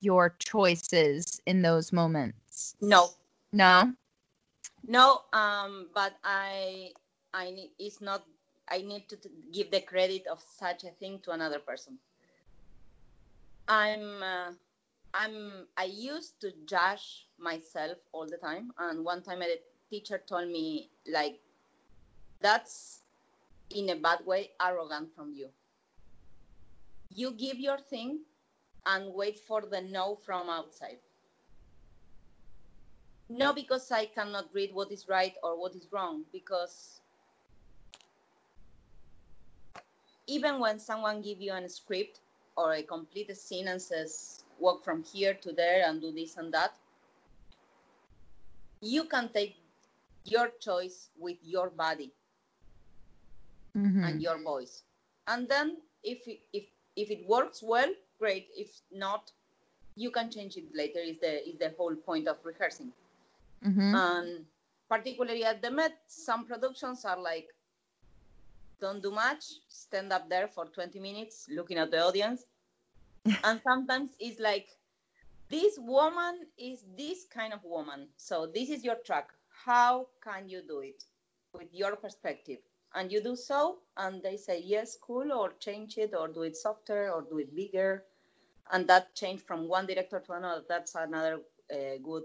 your 0.00 0.36
choices 0.38 1.40
in 1.46 1.62
those 1.62 1.92
moments? 1.92 2.47
No. 2.80 3.08
No. 3.52 3.92
no 4.86 5.22
um 5.32 5.88
but 5.94 6.14
i 6.24 6.90
i 7.32 7.50
need 7.50 7.70
it's 7.78 8.00
not 8.00 8.24
i 8.70 8.78
need 8.78 9.08
to 9.08 9.16
t- 9.16 9.30
give 9.52 9.70
the 9.70 9.80
credit 9.80 10.26
of 10.26 10.40
such 10.40 10.84
a 10.84 10.90
thing 10.90 11.18
to 11.20 11.30
another 11.30 11.58
person. 11.58 11.98
I'm 13.68 14.22
uh, 14.22 14.52
i'm 15.14 15.66
i 15.76 15.84
used 15.84 16.40
to 16.40 16.52
judge 16.66 17.26
myself 17.38 17.98
all 18.12 18.26
the 18.26 18.36
time 18.38 18.72
and 18.78 19.04
one 19.04 19.22
time 19.22 19.42
a 19.42 19.56
teacher 19.90 20.20
told 20.26 20.48
me 20.48 20.90
like 21.10 21.40
that's 22.40 23.02
in 23.70 23.90
a 23.90 23.96
bad 23.96 24.24
way 24.24 24.50
arrogant 24.62 25.14
from 25.14 25.32
you. 25.32 25.48
You 27.10 27.32
give 27.32 27.58
your 27.58 27.78
thing 27.78 28.20
and 28.86 29.12
wait 29.14 29.38
for 29.38 29.62
the 29.62 29.80
no 29.80 30.16
from 30.16 30.48
outside 30.48 30.98
no 33.28 33.52
because 33.52 33.90
i 33.92 34.04
cannot 34.06 34.52
read 34.52 34.74
what 34.74 34.90
is 34.90 35.08
right 35.08 35.36
or 35.42 35.58
what 35.58 35.74
is 35.74 35.88
wrong 35.92 36.24
because 36.32 37.00
even 40.26 40.58
when 40.60 40.78
someone 40.78 41.20
give 41.22 41.40
you 41.40 41.52
a 41.52 41.68
script 41.68 42.20
or 42.56 42.72
a 42.74 42.82
complete 42.82 43.34
scene 43.36 43.68
and 43.68 43.80
says 43.80 44.44
walk 44.58 44.84
from 44.84 45.02
here 45.02 45.34
to 45.34 45.52
there 45.52 45.84
and 45.86 46.00
do 46.00 46.12
this 46.12 46.36
and 46.36 46.52
that 46.52 46.72
you 48.80 49.04
can 49.04 49.28
take 49.32 49.56
your 50.24 50.48
choice 50.60 51.10
with 51.18 51.38
your 51.42 51.70
body 51.70 52.12
Mhm. 53.74 54.02
and 54.02 54.20
your 54.22 54.38
voice. 54.42 54.82
And 55.26 55.48
then 55.48 55.78
if 56.02 56.26
it, 56.26 56.40
if 56.52 56.64
if 56.96 57.10
it 57.10 57.26
works 57.26 57.62
well 57.62 57.92
great. 58.18 58.48
If 58.56 58.80
not 58.90 59.32
you 59.96 60.10
can 60.10 60.30
change 60.30 60.56
it 60.56 60.74
later. 60.74 61.00
Is 61.00 61.18
the 61.20 61.48
is 61.48 61.58
the 61.58 61.70
whole 61.76 61.94
point 61.96 62.28
of 62.28 62.38
rehearsing 62.44 62.92
Mhm. 63.62 63.94
and 63.94 64.46
particularly 64.88 65.44
at 65.44 65.62
the 65.62 65.70
Met, 65.70 65.98
some 66.06 66.44
productions 66.46 67.04
are 67.04 67.20
like, 67.20 67.48
don't 68.80 69.02
do 69.02 69.10
much, 69.10 69.44
stand 69.68 70.12
up 70.12 70.28
there 70.28 70.48
for 70.48 70.66
20 70.66 70.98
minutes 71.00 71.46
looking 71.50 71.78
at 71.78 71.90
the 71.90 71.98
audience. 72.02 72.44
and 73.44 73.60
sometimes 73.66 74.10
it's 74.18 74.40
like, 74.40 74.66
this 75.48 75.78
woman 75.78 76.46
is 76.58 76.84
this 76.96 77.24
kind 77.24 77.52
of 77.52 77.64
woman. 77.64 78.08
So 78.16 78.46
this 78.46 78.70
is 78.70 78.84
your 78.84 78.96
track. 79.04 79.28
How 79.64 80.08
can 80.22 80.48
you 80.48 80.62
do 80.66 80.80
it 80.80 81.02
with 81.52 81.68
your 81.72 81.96
perspective? 81.96 82.58
And 82.94 83.10
you 83.12 83.22
do 83.22 83.36
so, 83.36 83.78
and 83.96 84.22
they 84.22 84.36
say, 84.36 84.60
yes, 84.64 84.96
cool, 85.00 85.32
or 85.32 85.52
change 85.58 85.96
it, 85.98 86.14
or 86.14 86.28
do 86.28 86.42
it 86.42 86.56
softer, 86.56 87.10
or 87.10 87.22
do 87.22 87.38
it 87.38 87.54
bigger. 87.54 88.04
And 88.70 88.86
that 88.88 89.14
change 89.14 89.42
from 89.42 89.68
one 89.68 89.86
director 89.86 90.20
to 90.20 90.32
another. 90.32 90.64
That's 90.68 90.94
another 90.94 91.40
uh, 91.72 91.98
good 92.02 92.24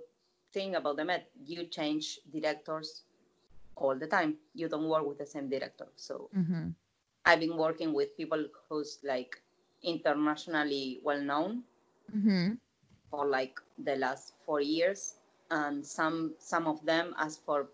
thing 0.53 0.75
about 0.75 0.97
the 0.97 1.05
Met, 1.05 1.29
you 1.45 1.65
change 1.65 2.19
directors 2.31 3.03
all 3.75 3.95
the 3.97 4.07
time. 4.07 4.37
You 4.53 4.69
don't 4.69 4.87
work 4.89 5.05
with 5.07 5.17
the 5.19 5.25
same 5.25 5.49
director. 5.49 5.87
So 5.95 6.29
Mhm. 6.33 6.75
I've 7.25 7.39
been 7.39 7.57
working 7.57 7.93
with 7.93 8.15
people 8.17 8.45
who's 8.69 8.99
like 9.03 9.41
internationally 9.83 10.99
well 11.03 11.21
known 11.21 11.63
Mm-hmm. 12.15 12.53
for 13.09 13.25
like 13.27 13.59
the 13.77 13.95
last 13.95 14.33
four 14.45 14.61
years, 14.61 15.15
and 15.51 15.85
some 15.85 16.33
some 16.39 16.67
of 16.67 16.83
them 16.85 17.13
ask 17.17 17.43
for 17.43 17.69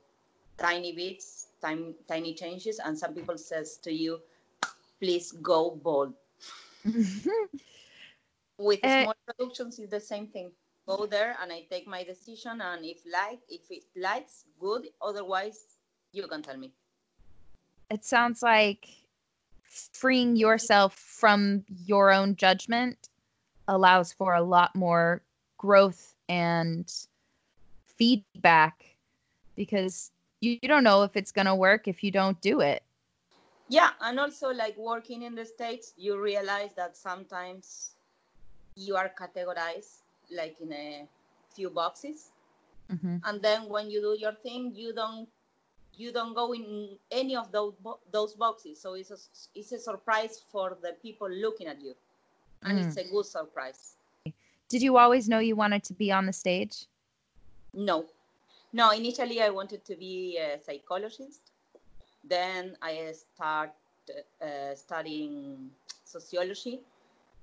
tiny 0.58 0.94
bits, 0.94 1.48
tiny 1.62 1.96
tiny 2.08 2.34
changes, 2.34 2.80
and 2.80 2.98
some 2.98 3.14
people 3.14 3.38
says 3.38 3.78
to 3.78 3.94
you, 3.94 4.20
please 5.00 5.32
go 5.34 5.72
bold. 5.72 6.14
With 8.58 8.82
Eh. 8.84 8.90
small 8.92 9.16
productions, 9.26 9.80
it's 9.80 9.92
the 9.92 10.00
same 10.00 10.28
thing. 10.28 10.52
Go 10.90 11.06
there, 11.06 11.38
and 11.40 11.54
I 11.54 11.68
take 11.70 11.86
my 11.88 12.04
decision, 12.04 12.62
and 12.62 12.84
if 12.84 13.06
like 13.06 13.42
if 13.48 13.70
it 13.70 13.86
likes, 13.96 14.46
good. 14.60 14.88
Otherwise, 15.00 15.78
you 16.12 16.26
can 16.28 16.42
tell 16.42 16.58
me. 16.58 16.74
it 17.90 18.06
sounds 18.06 18.42
like 18.42 18.88
freeing 19.64 20.36
yourself 20.36 20.96
from 20.96 21.64
your 21.86 22.12
own 22.12 22.36
judgment 22.36 23.10
allows 23.68 24.14
for 24.14 24.34
a 24.34 24.42
lot 24.42 24.76
more 24.76 25.22
growth 25.58 26.16
and 26.28 26.92
feedback 27.86 28.96
because 29.56 30.12
you, 30.42 30.58
you 30.62 30.70
don't 30.70 30.84
know 30.84 31.04
if 31.04 31.16
it's 31.16 31.32
going 31.32 31.46
to 31.46 31.56
work 31.56 31.88
if 31.88 32.04
you 32.04 32.12
don't 32.12 32.40
do 32.42 32.62
it. 32.62 32.82
Yeah, 33.68 33.92
and 34.02 34.20
also 34.20 34.50
like 34.50 34.78
working 34.78 35.22
in 35.24 35.36
the 35.36 35.46
States, 35.46 35.94
you 35.98 36.20
realize 36.20 36.74
that 36.76 36.98
sometimes 36.98 37.94
you 38.76 38.96
are 38.96 39.12
categorized 39.20 40.02
like 40.32 40.58
in 40.62 40.74
a 40.74 41.08
few 41.54 41.70
boxes. 41.70 42.32
Mm-hmm. 42.92 43.18
And 43.26 43.42
then 43.42 43.70
when 43.70 43.90
you 43.90 44.02
do 44.02 44.18
your 44.20 44.34
thing, 44.34 44.74
you 44.76 44.94
don't 44.94 45.28
you 45.96 46.14
don't 46.14 46.34
go 46.34 46.54
in 46.54 46.98
any 47.12 47.36
of 47.36 47.52
those 47.52 47.74
those 48.12 48.34
boxes. 48.34 48.80
So 48.80 48.94
it's 48.94 49.12
a, 49.12 49.18
it's 49.54 49.72
a 49.72 49.80
surprise 49.80 50.42
for 50.52 50.78
the 50.82 50.94
people 51.02 51.30
looking 51.30 51.68
at 51.68 51.82
you. 51.82 51.94
And 52.64 52.78
it's 52.80 52.98
a 52.98 53.06
good 53.10 53.26
surprise. 53.26 53.96
Did 54.68 54.82
you 54.82 54.98
always 54.98 55.30
know 55.30 55.40
you 55.40 55.56
wanted 55.56 55.84
to 55.86 55.94
be 55.94 56.12
on 56.12 56.26
the 56.26 56.34
stage? 56.34 56.86
No. 57.74 58.06
No, 58.74 58.92
initially 58.92 59.42
I 59.42 59.50
wanted 59.50 59.86
to 59.86 59.96
be 59.96 60.38
a 60.38 60.60
psychologist. 60.62 61.42
Then 62.24 62.76
I 62.82 63.14
start 63.14 63.72
uh, 64.42 64.76
studying 64.76 65.72
sociology. 66.04 66.82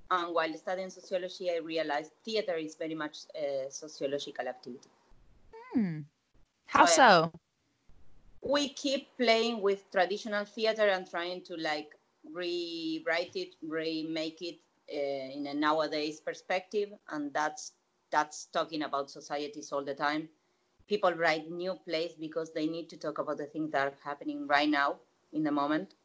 And 0.09 0.33
while 0.33 0.53
studying 0.55 0.89
sociology, 0.89 1.49
I 1.51 1.57
realized 1.57 2.11
theater 2.23 2.55
is 2.55 2.75
very 2.75 2.95
much 2.95 3.19
a 3.35 3.67
sociological 3.69 4.47
activity. 4.47 4.89
Hmm. 5.73 6.01
How 6.67 6.85
So, 6.85 6.95
so? 6.95 7.31
We 8.41 8.69
keep 8.69 9.09
playing 9.17 9.61
with 9.61 9.89
traditional 9.91 10.45
theater 10.45 10.87
and 10.87 11.09
trying 11.09 11.41
to 11.43 11.57
like 11.57 11.95
rewrite 12.33 13.35
it, 13.35 13.55
remake 13.61 14.41
it 14.41 14.59
uh, 14.93 15.37
in 15.37 15.47
a 15.47 15.53
nowadays 15.53 16.19
perspective, 16.21 16.89
and 17.09 17.33
that's 17.33 17.73
that's 18.09 18.45
talking 18.45 18.83
about 18.83 19.09
societies 19.09 19.71
all 19.73 19.83
the 19.83 19.93
time. 19.93 20.29
People 20.87 21.11
write 21.13 21.51
new 21.51 21.73
plays 21.85 22.13
because 22.17 22.53
they 22.53 22.67
need 22.67 22.87
to 22.89 22.97
talk 22.97 23.17
about 23.17 23.37
the 23.37 23.45
things 23.45 23.71
that 23.71 23.87
are 23.87 23.97
happening 24.03 24.47
right 24.47 24.69
now 24.69 24.95
in 25.33 25.43
the 25.43 25.51
moment. 25.51 25.95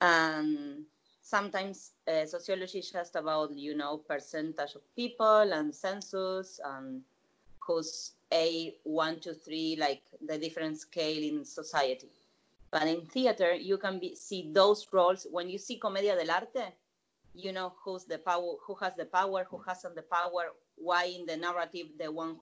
And 0.00 0.84
sometimes 1.28 1.92
uh, 2.10 2.24
sociology 2.24 2.78
is 2.78 2.90
just 2.90 3.14
about 3.14 3.54
you 3.54 3.76
know 3.76 3.98
percentage 3.98 4.74
of 4.74 4.82
people 4.96 5.52
and 5.52 5.74
census 5.74 6.60
and 6.64 7.02
who's 7.60 8.12
a 8.32 8.74
one 8.84 9.20
two 9.20 9.34
three 9.34 9.76
like 9.78 10.02
the 10.26 10.38
different 10.38 10.78
scale 10.78 11.22
in 11.22 11.44
society. 11.44 12.08
But 12.70 12.86
in 12.86 13.06
theater, 13.06 13.54
you 13.54 13.78
can 13.78 13.98
be, 13.98 14.14
see 14.14 14.50
those 14.52 14.86
roles. 14.92 15.26
When 15.30 15.48
you 15.48 15.58
see 15.58 15.78
Commedia 15.78 16.14
dell'arte, 16.16 16.72
you 17.34 17.52
know 17.52 17.72
who's 17.82 18.04
the 18.04 18.18
power, 18.18 18.54
who 18.66 18.74
has 18.74 18.92
the 18.96 19.06
power, 19.06 19.46
who 19.50 19.58
hasn't 19.66 19.96
the 19.96 20.02
power. 20.02 20.52
Why 20.76 21.04
in 21.04 21.24
the 21.24 21.36
narrative, 21.36 21.88
the 21.98 22.12
one 22.12 22.36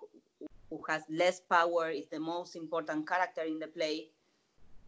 who, 0.68 0.82
has 0.88 1.02
less 1.08 1.40
power 1.40 1.90
is 1.90 2.06
the 2.06 2.18
most 2.18 2.56
important 2.56 3.08
character 3.08 3.42
in 3.42 3.58
the 3.60 3.68
play. 3.68 4.08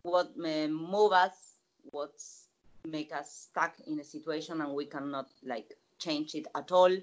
What 0.03 0.33
uh, 0.39 0.69
move 0.69 1.13
us, 1.13 1.55
what's 1.91 2.48
make 2.91 3.13
us 3.13 3.49
stuck 3.51 3.75
in 3.87 4.01
a 4.01 4.05
situation, 4.05 4.61
and 4.61 4.75
we 4.75 4.87
cannot 4.87 5.29
like 5.45 5.75
change 5.99 6.35
it 6.35 6.47
at 6.55 6.73
all. 6.73 6.95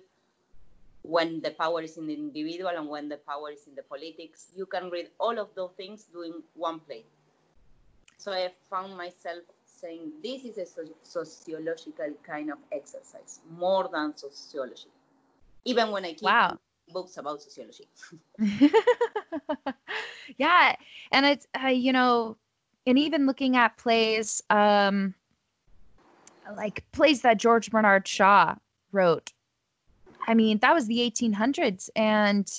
When 1.04 1.42
the 1.42 1.52
power 1.52 1.82
is 1.82 1.98
in 1.98 2.08
the 2.08 2.14
individual 2.14 2.70
and 2.70 2.88
when 2.90 3.10
the 3.10 3.18
power 3.18 3.52
is 3.52 3.68
in 3.68 3.76
the 3.76 3.84
politics, 3.84 4.52
you 4.56 4.66
can 4.66 4.90
read 4.90 5.10
all 5.20 5.38
of 5.40 5.54
those 5.56 5.72
things 5.78 6.06
doing 6.06 6.44
one 6.54 6.80
play. 6.80 7.06
So 8.18 8.32
I 8.32 8.52
found 8.70 8.98
myself 8.98 9.44
saying 9.66 10.14
this 10.24 10.46
is 10.46 10.58
a 10.58 10.66
so- 10.66 10.96
sociological 11.04 12.14
kind 12.24 12.52
of 12.52 12.58
exercise 12.72 13.42
more 13.50 13.90
than 13.92 14.16
sociology, 14.16 14.90
even 15.66 15.92
when 15.92 16.06
I 16.06 16.14
keep 16.14 16.40
Wow. 16.40 16.60
books 16.90 17.18
about 17.18 17.42
sociology. 17.42 17.88
yeah, 20.38 20.76
and 21.12 21.26
it's 21.26 21.48
uh, 21.62 21.68
you 21.68 21.94
know, 21.94 22.38
and 22.86 22.98
even 22.98 23.26
looking 23.26 23.56
at 23.56 23.78
plays, 23.78 24.42
um, 24.50 25.14
like 26.56 26.84
plays 26.92 27.22
that 27.22 27.38
George 27.38 27.72
Bernard 27.72 28.08
Shaw 28.08 28.56
wrote. 28.92 29.32
I 30.28 30.34
mean, 30.34 30.60
that 30.60 30.74
was 30.74 30.88
the 30.88 31.00
1800s, 31.00 31.90
and 31.96 32.50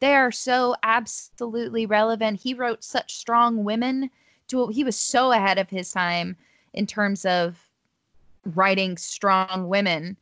they 0.00 0.14
are 0.14 0.32
so 0.32 0.74
absolutely 0.82 1.86
relevant. 1.86 2.40
He 2.40 2.54
wrote 2.54 2.82
such 2.84 3.14
strong 3.14 3.64
women. 3.64 4.10
To 4.48 4.68
he 4.68 4.84
was 4.84 4.96
so 4.96 5.32
ahead 5.32 5.58
of 5.58 5.70
his 5.70 5.90
time 5.90 6.36
in 6.74 6.86
terms 6.86 7.24
of 7.24 7.70
writing 8.54 8.98
strong 8.98 9.68
women, 9.68 10.16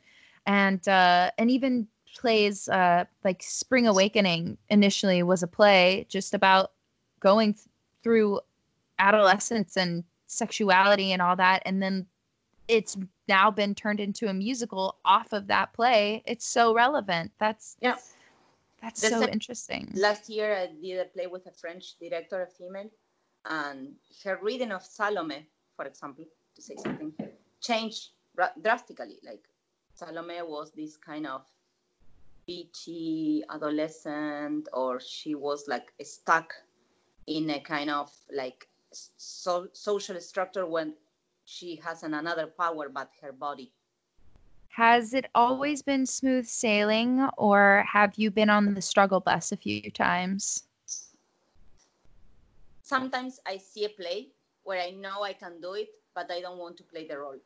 and 0.47 0.87
uh, 0.87 1.31
and 1.39 1.51
even 1.51 1.89
plays 2.15 2.69
uh, 2.69 3.05
like 3.25 3.43
Spring 3.43 3.87
Awakening 3.87 4.59
initially 4.69 5.23
was 5.23 5.43
a 5.43 5.49
play 5.49 6.07
just 6.09 6.35
about 6.35 6.73
going 7.21 7.55
th- 7.55 7.67
through 8.03 8.41
adolescence 8.99 9.77
and 9.77 10.05
sexuality 10.27 11.13
and 11.13 11.23
all 11.23 11.37
that, 11.37 11.63
and 11.65 11.83
then 11.83 12.07
it's 12.73 12.97
now 13.29 13.51
been 13.51 13.75
turned 13.75 14.01
into 14.01 14.29
a 14.29 14.35
musical 14.35 14.99
off 15.05 15.33
of 15.33 15.47
that 15.49 15.73
play. 15.75 16.23
It's 16.27 16.47
so 16.47 16.75
relevant. 16.75 17.33
That's 17.39 17.77
Yeah. 17.81 17.99
that's 18.81 19.01
so 19.01 19.21
sec- 19.21 19.33
interesting. 19.33 19.93
Last 19.95 20.29
year, 20.29 20.49
I 20.57 20.67
did 20.67 20.99
a 20.99 21.05
play 21.05 21.27
with 21.27 21.47
a 21.47 21.53
French 21.53 21.85
director, 21.99 22.43
a 22.43 22.47
female, 22.47 22.91
and 23.45 23.95
her 24.25 24.39
reading 24.43 24.73
of 24.73 24.83
Salome, 24.85 25.47
for 25.77 25.85
example, 25.87 26.25
to 26.57 26.63
say 26.63 26.77
something, 26.77 27.13
changed 27.61 28.11
ra- 28.35 28.57
drastically. 28.61 29.19
Like 29.23 29.45
Salome 29.95 30.43
was 30.43 30.73
this 30.73 30.97
kind 30.97 31.27
of 31.27 31.43
beachy 32.47 33.43
adolescent, 33.51 34.69
or 34.73 34.99
she 35.01 35.35
was 35.35 35.69
like 35.69 35.93
stuck 36.03 36.53
in 37.27 37.51
a 37.51 37.61
kind 37.61 37.91
of 37.91 38.11
like 38.35 38.69
so- 38.91 39.69
social 39.73 40.21
structure 40.21 40.67
when 40.67 40.95
she 41.53 41.77
has 41.77 42.03
an 42.03 42.15
another 42.15 42.47
power 42.47 42.89
but 42.89 43.11
her 43.23 43.33
body. 43.33 43.73
Has 44.77 45.15
it 45.15 45.27
always 45.35 45.83
been 45.83 46.07
smooth 46.07 46.47
sailing, 46.47 47.29
or 47.39 47.85
have 47.93 48.15
you 48.17 48.31
been 48.31 48.51
on 48.51 48.75
the 48.75 48.83
struggle 48.83 49.21
bus 49.21 49.53
a 49.53 49.57
few 49.57 49.91
times? 49.91 50.65
Sometimes 52.83 53.41
I 53.47 53.59
see 53.59 53.85
a 53.85 53.89
play 53.89 54.33
where 54.65 54.81
I 54.81 54.91
know 54.91 55.23
I 55.23 55.33
can 55.35 55.61
do 55.61 55.75
it, 55.75 55.89
but 56.15 56.31
I 56.31 56.41
don't 56.41 56.59
want 56.59 56.77
to 56.79 56.85
play 56.85 57.07
the 57.07 57.19
role. 57.19 57.39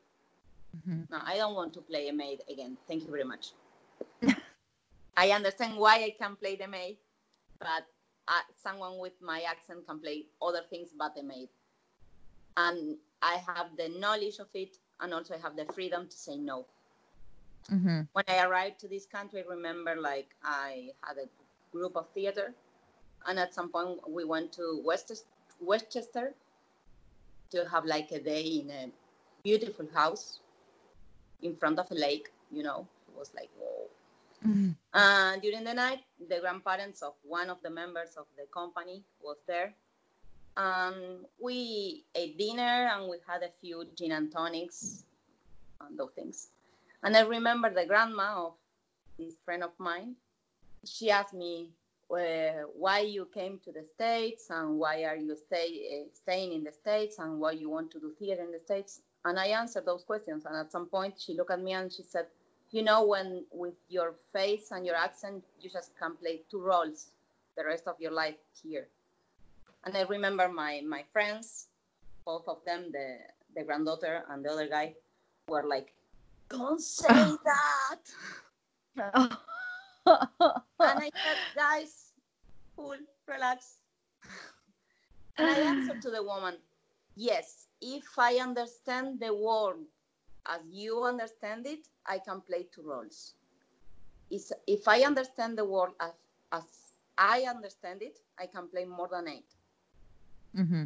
Mhm. 0.76 1.08
No, 1.10 1.18
I 1.24 1.36
don't 1.36 1.54
want 1.54 1.72
to 1.74 1.80
play 1.82 2.08
a 2.08 2.12
maid 2.12 2.42
again. 2.48 2.76
Thank 2.86 3.04
you 3.04 3.10
very 3.10 3.24
much. 3.24 3.54
I 5.16 5.30
understand 5.30 5.76
why 5.76 5.96
I 6.04 6.10
can 6.18 6.36
play 6.36 6.56
the 6.56 6.68
maid, 6.68 6.98
but 7.58 7.86
uh, 8.28 8.42
someone 8.54 8.98
with 8.98 9.20
my 9.20 9.42
accent 9.42 9.86
can 9.86 10.00
play 10.00 10.26
other 10.42 10.62
things 10.68 10.92
but 10.96 11.16
a 11.18 11.22
maid. 11.22 11.50
And 12.56 12.98
I 13.22 13.36
have 13.36 13.70
the 13.70 13.82
knowledge 13.88 14.32
of 14.32 14.48
it, 14.48 14.72
and 14.94 15.08
also 15.08 15.34
I 15.34 15.38
have 15.38 15.56
the 15.56 15.64
freedom 15.66 16.06
to 16.08 16.16
say 16.16 16.36
no. 16.36 16.66
hmm 17.68 18.06
When 18.12 18.24
I 18.28 18.42
arrived 18.44 18.78
to 18.80 18.88
this 18.88 19.06
country, 19.06 19.42
I 19.44 19.48
remember 19.48 19.94
like 19.96 20.34
I 20.42 20.92
had 21.02 21.18
a 21.18 21.28
group 21.72 21.96
of 21.96 22.08
theater, 22.10 22.54
and 23.26 23.38
at 23.38 23.54
some 23.54 23.70
point 23.70 24.08
we 24.08 24.24
went 24.24 24.52
to 24.54 24.80
West- 24.84 25.26
Westchester 25.60 26.34
to 27.50 27.68
have 27.68 27.84
like 27.84 28.10
a 28.12 28.20
day 28.20 28.42
in 28.60 28.70
a 28.70 28.90
beautiful 29.42 29.86
house 29.94 30.40
in 31.42 31.54
front 31.56 31.78
of 31.78 31.90
a 31.90 31.94
lake. 31.94 32.30
You 32.50 32.62
know, 32.62 32.86
it 33.08 33.16
was 33.18 33.32
like 33.34 33.50
whoa. 33.58 33.88
hmm 34.42 34.70
And 34.94 35.42
during 35.42 35.64
the 35.64 35.74
night, 35.74 36.00
the 36.18 36.40
grandparents 36.40 37.02
of 37.02 37.14
one 37.22 37.50
of 37.50 37.62
the 37.62 37.70
members 37.70 38.16
of 38.16 38.26
the 38.36 38.46
company 38.46 39.04
was 39.22 39.36
there. 39.46 39.74
And 40.56 41.26
we 41.38 42.04
ate 42.14 42.38
dinner 42.38 42.90
and 42.92 43.08
we 43.08 43.18
had 43.26 43.42
a 43.42 43.50
few 43.60 43.84
gin 43.96 44.12
and 44.12 44.32
tonics 44.32 45.04
and 45.80 45.98
those 45.98 46.12
things. 46.14 46.48
And 47.02 47.16
I 47.16 47.22
remember 47.22 47.72
the 47.72 47.84
grandma 47.86 48.46
of 48.46 48.54
this 49.18 49.34
friend 49.44 49.62
of 49.62 49.72
mine. 49.78 50.14
She 50.84 51.10
asked 51.10 51.34
me 51.34 51.70
uh, 52.10 52.62
why 52.74 53.00
you 53.00 53.28
came 53.34 53.58
to 53.64 53.72
the 53.72 53.84
States 53.94 54.48
and 54.50 54.78
why 54.78 55.04
are 55.04 55.16
you 55.16 55.36
stay, 55.36 56.04
uh, 56.04 56.08
staying 56.14 56.52
in 56.52 56.64
the 56.64 56.72
States 56.72 57.18
and 57.18 57.40
why 57.40 57.52
you 57.52 57.68
want 57.68 57.90
to 57.90 58.00
do 58.00 58.12
theater 58.18 58.42
in 58.42 58.52
the 58.52 58.60
States. 58.60 59.00
and 59.24 59.38
I 59.40 59.46
answered 59.46 59.84
those 59.84 60.04
questions. 60.04 60.44
And 60.46 60.56
at 60.56 60.70
some 60.70 60.86
point, 60.86 61.14
she 61.18 61.34
looked 61.34 61.50
at 61.50 61.60
me 61.60 61.72
and 61.72 61.92
she 61.92 62.02
said, 62.02 62.26
"You 62.70 62.82
know, 62.82 63.04
when 63.04 63.44
with 63.50 63.74
your 63.88 64.14
face 64.32 64.70
and 64.70 64.86
your 64.86 64.94
accent, 64.96 65.44
you 65.60 65.68
just 65.68 65.96
can 65.98 66.16
play 66.16 66.42
two 66.50 66.60
roles 66.60 67.10
the 67.56 67.64
rest 67.64 67.88
of 67.88 68.00
your 68.00 68.12
life 68.12 68.38
here." 68.62 68.88
And 69.86 69.96
I 69.96 70.02
remember 70.02 70.48
my 70.48 70.82
my 70.82 71.04
friends, 71.12 71.68
both 72.26 72.48
of 72.48 72.58
them, 72.66 72.90
the 72.90 73.18
the 73.54 73.62
granddaughter 73.62 74.24
and 74.28 74.44
the 74.44 74.50
other 74.50 74.66
guy, 74.66 74.96
were 75.46 75.62
like, 75.62 75.94
"Don't 76.50 76.82
say 76.82 77.06
that." 77.46 78.02
and 78.98 79.38
I 80.80 81.10
said, 81.22 81.38
"Guys, 81.54 82.12
cool, 82.74 82.98
relax." 83.28 83.78
And 85.38 85.48
I 85.48 85.60
answered 85.60 86.02
to 86.02 86.10
the 86.10 86.22
woman, 86.22 86.58
"Yes, 87.14 87.68
if 87.80 88.18
I 88.18 88.42
understand 88.42 89.20
the 89.20 89.32
world 89.32 89.86
as 90.46 90.62
you 90.68 91.04
understand 91.04 91.64
it, 91.64 91.86
I 92.04 92.18
can 92.18 92.40
play 92.40 92.66
two 92.74 92.82
roles. 92.82 93.34
It's, 94.30 94.52
if 94.66 94.88
I 94.88 95.02
understand 95.02 95.56
the 95.56 95.64
world 95.64 95.94
as, 96.00 96.14
as 96.50 96.64
I 97.16 97.42
understand 97.42 98.02
it, 98.02 98.18
I 98.36 98.46
can 98.46 98.66
play 98.66 98.84
more 98.84 99.06
than 99.06 99.28
8 99.28 99.44
mm-hmm. 100.56 100.84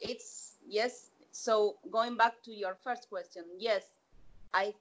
It's 0.00 0.54
yes. 0.68 1.10
So 1.32 1.76
going 1.90 2.16
back 2.16 2.42
to 2.44 2.52
your 2.52 2.76
first 2.82 3.08
question, 3.08 3.44
yes, 3.58 3.84
I 4.52 4.74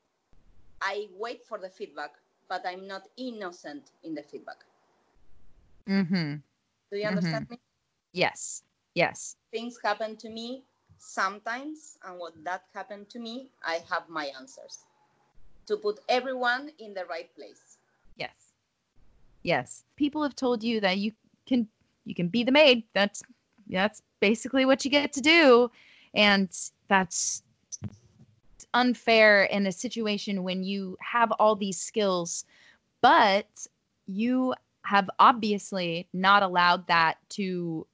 I 0.82 1.08
wait 1.18 1.44
for 1.44 1.58
the 1.58 1.70
feedback, 1.70 2.12
but 2.50 2.66
I'm 2.66 2.88
not 2.88 3.08
innocent 3.18 3.92
in 4.04 4.16
the 4.16 4.24
feedback. 4.24 4.64
Mm-hmm. 5.88 6.36
Do 6.92 6.98
you 6.98 7.06
understand 7.06 7.46
mm-hmm. 7.46 7.54
me? 7.54 7.60
Yes. 8.14 8.64
Yes. 8.94 9.36
Things 9.52 9.78
happen 9.84 10.16
to 10.18 10.30
me 10.30 10.64
sometimes, 10.98 11.98
and 12.06 12.20
what 12.20 12.34
that 12.44 12.64
happened 12.74 13.10
to 13.10 13.20
me, 13.20 13.50
I 13.64 13.80
have 13.90 14.08
my 14.10 14.32
answers 14.38 14.86
to 15.68 15.78
put 15.78 16.00
everyone 16.10 16.72
in 16.80 16.94
the 16.94 17.06
right 17.06 17.34
place. 17.36 17.78
Yes. 18.18 18.54
Yes. 19.44 19.84
People 19.96 20.24
have 20.24 20.36
told 20.36 20.64
you 20.64 20.80
that 20.82 20.98
you 20.98 21.12
can 21.46 21.68
you 22.06 22.16
can 22.16 22.28
be 22.28 22.44
the 22.44 22.52
maid. 22.52 22.84
That's 22.94 23.24
that's 23.70 24.02
basically 24.20 24.66
what 24.66 24.86
you 24.86 24.92
get 24.92 25.14
to 25.14 25.22
do. 25.22 25.72
And 26.14 26.50
that's 26.88 27.44
unfair 28.74 29.46
in 29.46 29.68
a 29.68 29.72
situation 29.72 30.44
when 30.44 30.64
you 30.64 30.98
have 31.02 31.32
all 31.34 31.56
these 31.56 31.80
skills, 31.80 32.46
but 33.02 33.48
you 34.06 34.54
have 34.84 35.10
obviously 35.20 36.08
not 36.14 36.44
allowed 36.44 36.86
that 36.88 37.18
to 37.30 37.88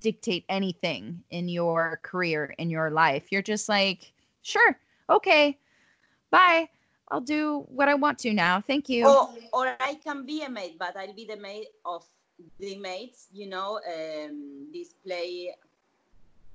dictate 0.00 0.44
anything 0.48 1.22
in 1.30 1.48
your 1.48 2.00
career, 2.02 2.54
in 2.58 2.68
your 2.70 2.90
life. 2.90 3.30
You're 3.30 3.42
just 3.42 3.68
like, 3.68 4.12
sure, 4.42 4.78
okay, 5.08 5.58
bye. 6.30 6.68
I'll 7.08 7.20
do 7.20 7.64
what 7.68 7.88
I 7.88 7.94
want 7.94 8.18
to 8.20 8.32
now. 8.32 8.60
Thank 8.60 8.88
you. 8.88 9.06
Or, 9.06 9.30
or 9.52 9.76
I 9.78 9.94
can 10.02 10.26
be 10.26 10.42
a 10.42 10.50
maid, 10.50 10.76
but 10.78 10.96
I'll 10.96 11.14
be 11.14 11.24
the 11.24 11.36
maid 11.36 11.66
of 11.84 12.04
the 12.58 12.76
mates, 12.76 13.28
you 13.32 13.48
know, 13.48 13.80
um, 13.86 14.68
this 14.72 14.94
play. 15.04 15.54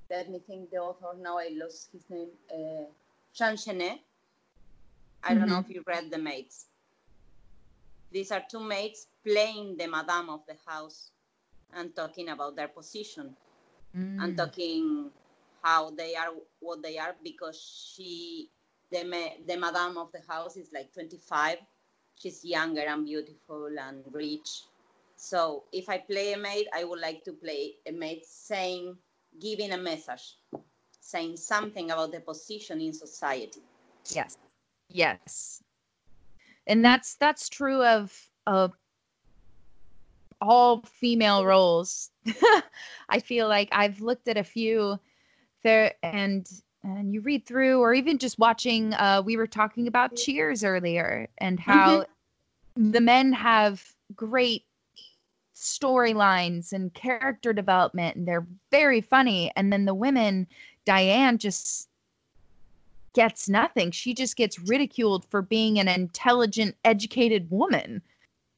Let 0.10 0.30
me 0.30 0.40
think 0.40 0.72
the 0.72 0.78
author, 0.78 1.18
now 1.20 1.38
I 1.38 1.52
lost 1.54 1.90
his 1.94 2.04
name. 2.10 2.30
Uh, 2.52 2.86
Jean 3.34 3.56
Genet. 3.56 4.00
I 5.24 5.34
don't 5.34 5.44
mm-hmm. 5.44 5.52
know 5.52 5.60
if 5.60 5.70
you 5.70 5.84
read 5.88 6.12
The 6.12 6.18
Maids. 6.18 6.66
These 8.12 8.32
are 8.32 8.44
two 8.50 8.60
mates 8.60 9.08
playing 9.24 9.78
the 9.78 9.88
madame 9.88 10.30
of 10.30 10.42
the 10.48 10.56
house 10.66 11.12
and 11.74 11.96
talking 11.96 12.30
about 12.30 12.56
their 12.56 12.68
position 12.68 13.36
mm. 13.96 14.22
and 14.22 14.36
talking 14.36 15.10
how 15.62 15.92
they 15.92 16.16
are 16.16 16.34
what 16.60 16.82
they 16.84 16.98
are 16.98 17.16
because 17.24 17.94
she 17.96 18.50
the 18.92 19.04
the 19.48 19.58
madame 19.58 19.98
of 19.98 20.12
the 20.12 20.22
house 20.28 20.58
is 20.58 20.70
like 20.74 20.92
25 20.94 21.58
she's 22.16 22.44
younger 22.44 22.82
and 22.82 23.06
beautiful 23.06 23.70
and 23.80 24.04
rich 24.12 24.64
so 25.22 25.64
if 25.72 25.88
i 25.90 25.98
play 25.98 26.34
a 26.34 26.38
maid 26.38 26.68
i 26.74 26.84
would 26.84 27.00
like 27.00 27.24
to 27.24 27.34
play 27.34 27.74
a 27.88 27.92
maid 27.92 28.22
saying 28.26 28.96
giving 29.40 29.72
a 29.72 29.78
message 29.78 30.38
saying 31.00 31.36
something 31.38 31.92
about 31.92 32.12
the 32.12 32.20
position 32.20 32.82
in 32.82 32.94
society 32.94 33.62
yes 34.10 34.38
yes 34.90 35.64
and 36.68 36.84
that's 36.84 37.16
that's 37.16 37.50
true 37.50 37.84
of 37.84 38.30
of 38.48 38.74
all 40.42 40.82
female 40.82 41.46
roles. 41.46 42.10
I 43.10 43.20
feel 43.20 43.48
like 43.48 43.70
I've 43.72 44.02
looked 44.02 44.28
at 44.28 44.38
a 44.38 44.44
few 44.44 45.00
there 45.64 45.94
and 46.02 46.50
and 46.84 47.14
you 47.14 47.22
read 47.22 47.46
through 47.46 47.80
or 47.80 47.94
even 47.94 48.18
just 48.18 48.40
watching 48.40 48.94
uh 48.96 49.22
we 49.24 49.38
were 49.38 49.48
talking 49.48 49.88
about 49.88 50.16
Cheers 50.16 50.64
earlier 50.64 51.28
and 51.38 51.60
how 51.60 52.00
mm-hmm. 52.00 52.92
the 52.92 53.02
men 53.02 53.32
have 53.34 53.86
great 54.16 54.64
storylines 55.56 56.74
and 56.74 56.94
character 56.94 57.54
development 57.54 58.16
and 58.16 58.28
they're 58.28 58.48
very 58.72 59.02
funny 59.02 59.52
and 59.56 59.72
then 59.72 59.86
the 59.86 59.94
women 59.94 60.48
Diane 60.86 61.38
just 61.38 61.90
gets 63.14 63.50
nothing. 63.50 63.92
She 63.92 64.14
just 64.14 64.36
gets 64.36 64.60
ridiculed 64.60 65.26
for 65.26 65.42
being 65.42 65.80
an 65.80 65.88
intelligent, 65.88 66.76
educated 66.84 67.50
woman. 67.52 68.02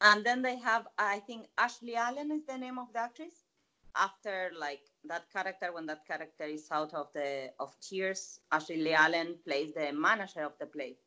And 0.02 0.24
then 0.26 0.42
they 0.42 0.58
have, 0.58 0.88
I 0.98 1.20
think 1.20 1.48
Ashley 1.58 1.96
Allen 1.96 2.32
is 2.32 2.46
the 2.46 2.58
name 2.58 2.78
of 2.78 2.92
the 2.94 3.00
actress. 3.00 3.34
After 3.96 4.52
like 4.58 4.82
that 5.06 5.32
character, 5.32 5.72
when 5.72 5.86
that 5.86 6.06
character 6.08 6.46
is 6.46 6.68
out 6.72 6.94
of 6.96 7.10
the 7.14 7.52
of 7.60 7.76
Cheers 7.80 8.40
Ashley 8.52 8.94
Allen 8.94 9.36
plays 9.46 9.74
the 9.76 9.92
manager 9.94 10.42
of 10.42 10.54
the 10.60 10.66
play. 10.66 10.98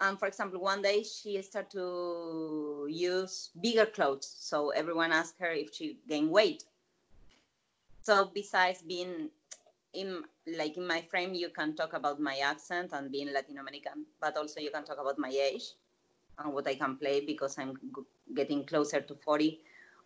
And 0.00 0.18
for 0.18 0.26
example, 0.26 0.60
one 0.60 0.82
day 0.82 1.02
she 1.02 1.40
started 1.42 1.70
to 1.72 2.86
use 2.90 3.50
bigger 3.60 3.86
clothes, 3.86 4.26
so 4.26 4.70
everyone 4.70 5.12
asked 5.12 5.38
her 5.40 5.50
if 5.50 5.74
she 5.74 5.98
gained 6.08 6.30
weight. 6.30 6.64
So 8.02 8.30
besides 8.34 8.82
being 8.82 9.30
in 9.92 10.24
like 10.46 10.76
in 10.76 10.86
my 10.86 11.00
frame, 11.02 11.34
you 11.34 11.48
can 11.48 11.74
talk 11.74 11.92
about 11.92 12.20
my 12.20 12.36
accent 12.38 12.90
and 12.92 13.10
being 13.10 13.32
Latin 13.32 13.58
American, 13.58 14.04
but 14.20 14.36
also 14.36 14.60
you 14.60 14.70
can 14.70 14.84
talk 14.84 14.98
about 15.00 15.18
my 15.18 15.30
age 15.30 15.72
and 16.38 16.52
what 16.52 16.66
I 16.66 16.74
can 16.74 16.96
play 16.96 17.24
because 17.24 17.58
I'm 17.58 17.78
getting 18.34 18.64
closer 18.64 19.00
to 19.00 19.14
40 19.14 19.60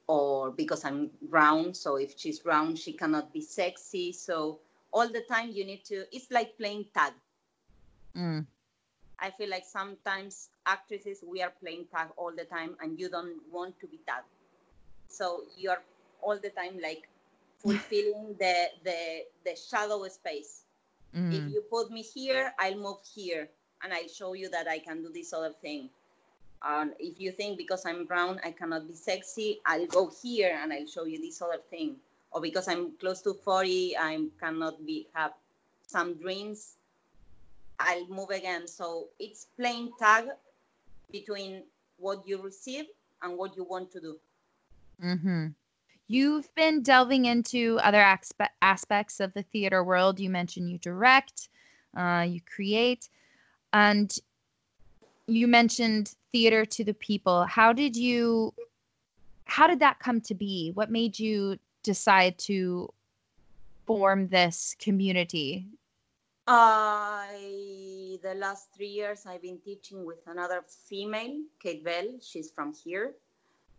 or 0.06 0.50
because 0.50 0.84
I'm 0.84 1.10
round. 1.28 1.76
So 1.76 1.96
if 1.96 2.14
she's 2.16 2.44
round, 2.44 2.78
she 2.78 2.92
cannot 2.92 3.32
be 3.32 3.40
sexy. 3.40 4.12
So 4.12 4.60
all 4.92 5.08
the 5.08 5.22
time 5.22 5.50
you 5.50 5.64
need 5.64 5.84
to, 5.86 6.04
it's 6.14 6.30
like 6.30 6.56
playing 6.58 6.86
tag. 6.94 7.12
Mm. 8.16 8.46
I 9.20 9.30
feel 9.30 9.50
like 9.50 9.64
sometimes 9.64 10.50
actresses, 10.66 11.24
we 11.26 11.42
are 11.42 11.52
playing 11.60 11.86
tag 11.94 12.08
all 12.16 12.32
the 12.34 12.44
time 12.44 12.76
and 12.80 12.98
you 12.98 13.08
don't 13.08 13.40
want 13.50 13.78
to 13.80 13.86
be 13.86 13.98
tagged. 14.06 14.26
So 15.08 15.44
you're 15.56 15.82
all 16.22 16.38
the 16.38 16.50
time 16.50 16.78
like 16.82 17.08
fulfilling 17.58 18.36
the, 18.38 18.68
the, 18.84 19.24
the 19.44 19.56
shadow 19.56 20.06
space. 20.08 20.62
Mm. 21.14 21.32
If 21.32 21.52
you 21.52 21.62
put 21.70 21.90
me 21.90 22.02
here, 22.02 22.52
I'll 22.58 22.76
move 22.76 22.98
here 23.14 23.48
and 23.82 23.92
I'll 23.92 24.08
show 24.08 24.34
you 24.34 24.48
that 24.50 24.68
I 24.68 24.78
can 24.78 25.02
do 25.02 25.10
this 25.12 25.32
other 25.32 25.54
thing. 25.60 25.90
And 26.62 26.92
if 26.98 27.20
you 27.20 27.32
think 27.32 27.56
because 27.56 27.86
I'm 27.86 28.04
brown, 28.04 28.40
I 28.44 28.50
cannot 28.50 28.88
be 28.88 28.94
sexy, 28.94 29.60
I'll 29.64 29.86
go 29.86 30.10
here 30.22 30.58
and 30.60 30.72
I'll 30.72 30.86
show 30.86 31.04
you 31.04 31.20
this 31.20 31.40
other 31.40 31.60
thing. 31.70 31.96
Or 32.32 32.40
because 32.40 32.68
I'm 32.68 32.92
close 32.98 33.22
to 33.22 33.34
40, 33.34 33.96
I 33.96 34.26
cannot 34.40 34.84
be 34.84 35.08
have 35.14 35.32
some 35.86 36.14
dreams, 36.14 36.76
I'll 37.80 38.06
move 38.08 38.30
again. 38.30 38.66
So 38.66 39.08
it's 39.18 39.46
playing 39.56 39.92
tag 39.98 40.26
between 41.10 41.64
what 41.96 42.26
you 42.26 42.42
receive 42.42 42.86
and 43.22 43.36
what 43.36 43.56
you 43.56 43.64
want 43.64 43.90
to 43.92 44.00
do. 44.00 44.16
Mm-hmm. 45.02 45.46
You've 46.08 46.54
been 46.54 46.82
delving 46.82 47.26
into 47.26 47.78
other 47.82 48.00
aspe- 48.00 48.48
aspects 48.62 49.20
of 49.20 49.34
the 49.34 49.42
theater 49.42 49.84
world. 49.84 50.18
You 50.18 50.30
mentioned 50.30 50.70
you 50.70 50.78
direct, 50.78 51.50
uh, 51.96 52.24
you 52.26 52.40
create, 52.40 53.10
and 53.72 54.14
you 55.26 55.46
mentioned 55.46 56.14
theater 56.32 56.64
to 56.64 56.84
the 56.84 56.94
people. 56.94 57.44
How 57.44 57.72
did 57.72 57.94
you 57.94 58.54
how 59.44 59.66
did 59.66 59.80
that 59.80 59.98
come 59.98 60.20
to 60.22 60.34
be? 60.34 60.72
What 60.74 60.90
made 60.90 61.18
you 61.18 61.58
decide 61.82 62.38
to 62.38 62.92
form 63.86 64.28
this 64.28 64.76
community? 64.78 65.66
I 66.50 68.18
the 68.22 68.32
last 68.34 68.72
three 68.74 68.88
years 68.88 69.26
I've 69.26 69.42
been 69.42 69.58
teaching 69.58 70.06
with 70.06 70.26
another 70.26 70.62
female, 70.66 71.42
Kate 71.62 71.84
Bell. 71.84 72.06
She's 72.22 72.50
from 72.50 72.72
here. 72.72 73.12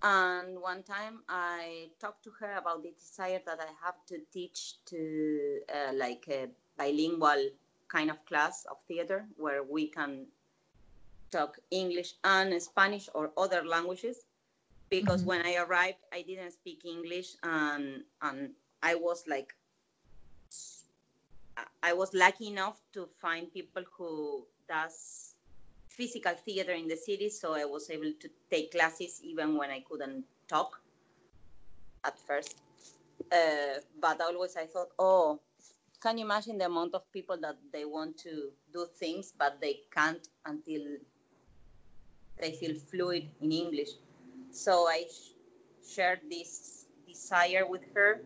And 0.03 0.61
one 0.61 0.83
time 0.83 1.23
I 1.27 1.89
talked 1.99 2.23
to 2.25 2.31
her 2.39 2.57
about 2.57 2.83
the 2.83 2.91
desire 2.91 3.41
that 3.47 3.59
I 3.59 3.71
have 3.83 3.95
to 4.09 4.19
teach 4.31 4.75
to 4.85 5.61
uh, 5.67 5.93
like 5.95 6.25
a 6.29 6.49
bilingual 6.77 7.49
kind 7.87 8.11
of 8.11 8.23
class 8.25 8.65
of 8.69 8.77
theater 8.87 9.25
where 9.37 9.63
we 9.63 9.87
can 9.87 10.27
talk 11.31 11.57
English 11.71 12.13
and 12.23 12.61
Spanish 12.61 13.09
or 13.15 13.31
other 13.35 13.63
languages 13.65 14.25
because 14.91 15.21
mm-hmm. 15.21 15.29
when 15.29 15.45
I 15.45 15.55
arrived, 15.55 15.97
I 16.13 16.21
didn't 16.21 16.51
speak 16.51 16.85
English 16.85 17.33
and 17.41 18.03
and 18.21 18.51
I 18.83 18.93
was 18.93 19.23
like 19.27 19.55
I 21.81 21.93
was 21.93 22.13
lucky 22.13 22.47
enough 22.47 22.81
to 22.93 23.07
find 23.21 23.51
people 23.51 23.83
who 23.97 24.45
does 24.67 25.35
physical 25.87 26.33
theater 26.33 26.73
in 26.73 26.87
the 26.87 26.97
city, 26.97 27.29
so 27.29 27.53
I 27.53 27.65
was 27.65 27.89
able 27.89 28.11
to 28.19 28.29
take 28.49 28.71
classes 28.71 29.21
even 29.23 29.57
when 29.57 29.69
I 29.69 29.81
couldn't 29.81 30.25
talk 30.47 30.81
at 32.03 32.19
first. 32.19 32.61
Uh, 33.31 33.79
but 34.01 34.21
always 34.21 34.55
I 34.55 34.65
thought, 34.65 34.89
oh, 34.97 35.39
can 36.01 36.17
you 36.17 36.25
imagine 36.25 36.57
the 36.57 36.65
amount 36.65 36.95
of 36.95 37.11
people 37.11 37.37
that 37.41 37.57
they 37.73 37.85
want 37.85 38.17
to 38.19 38.51
do 38.71 38.87
things 38.97 39.33
but 39.37 39.59
they 39.59 39.81
can't 39.93 40.25
until 40.45 40.81
they 42.39 42.51
feel 42.53 42.75
fluid 42.75 43.29
in 43.41 43.51
English? 43.51 43.89
So 44.51 44.87
I 44.87 45.03
sh- 45.11 45.33
shared 45.95 46.21
this 46.29 46.85
desire 47.07 47.65
with 47.67 47.81
her. 47.93 48.21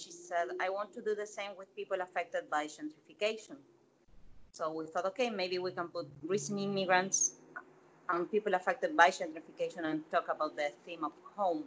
She 0.00 0.10
said, 0.10 0.48
I 0.60 0.70
want 0.70 0.92
to 0.94 1.02
do 1.02 1.14
the 1.14 1.26
same 1.26 1.50
with 1.58 1.74
people 1.76 1.98
affected 2.00 2.48
by 2.50 2.66
gentrification. 2.66 3.56
So 4.52 4.72
we 4.72 4.86
thought, 4.86 5.06
okay, 5.06 5.30
maybe 5.30 5.58
we 5.58 5.72
can 5.72 5.88
put 5.88 6.08
recent 6.26 6.58
immigrants 6.60 7.34
and 8.08 8.30
people 8.30 8.54
affected 8.54 8.96
by 8.96 9.08
gentrification 9.10 9.84
and 9.84 10.02
talk 10.10 10.26
about 10.28 10.56
the 10.56 10.70
theme 10.84 11.04
of 11.04 11.12
home. 11.36 11.64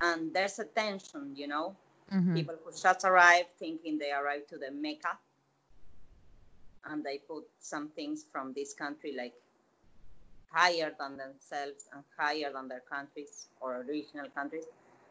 And 0.00 0.32
there's 0.34 0.58
a 0.58 0.64
tension, 0.64 1.32
you 1.36 1.48
know, 1.48 1.76
mm-hmm. 2.12 2.34
people 2.34 2.54
who 2.64 2.70
just 2.70 3.04
arrived 3.04 3.48
thinking 3.58 3.98
they 3.98 4.12
arrived 4.12 4.48
to 4.50 4.58
the 4.58 4.70
Mecca 4.70 5.18
and 6.90 7.04
they 7.04 7.18
put 7.18 7.44
some 7.58 7.88
things 7.88 8.24
from 8.32 8.52
this 8.54 8.74
country 8.74 9.14
like 9.16 9.34
higher 10.50 10.92
than 10.98 11.16
themselves 11.16 11.88
and 11.92 12.02
higher 12.16 12.52
than 12.52 12.68
their 12.68 12.82
countries 12.90 13.48
or 13.60 13.84
original 13.88 14.28
countries. 14.34 14.64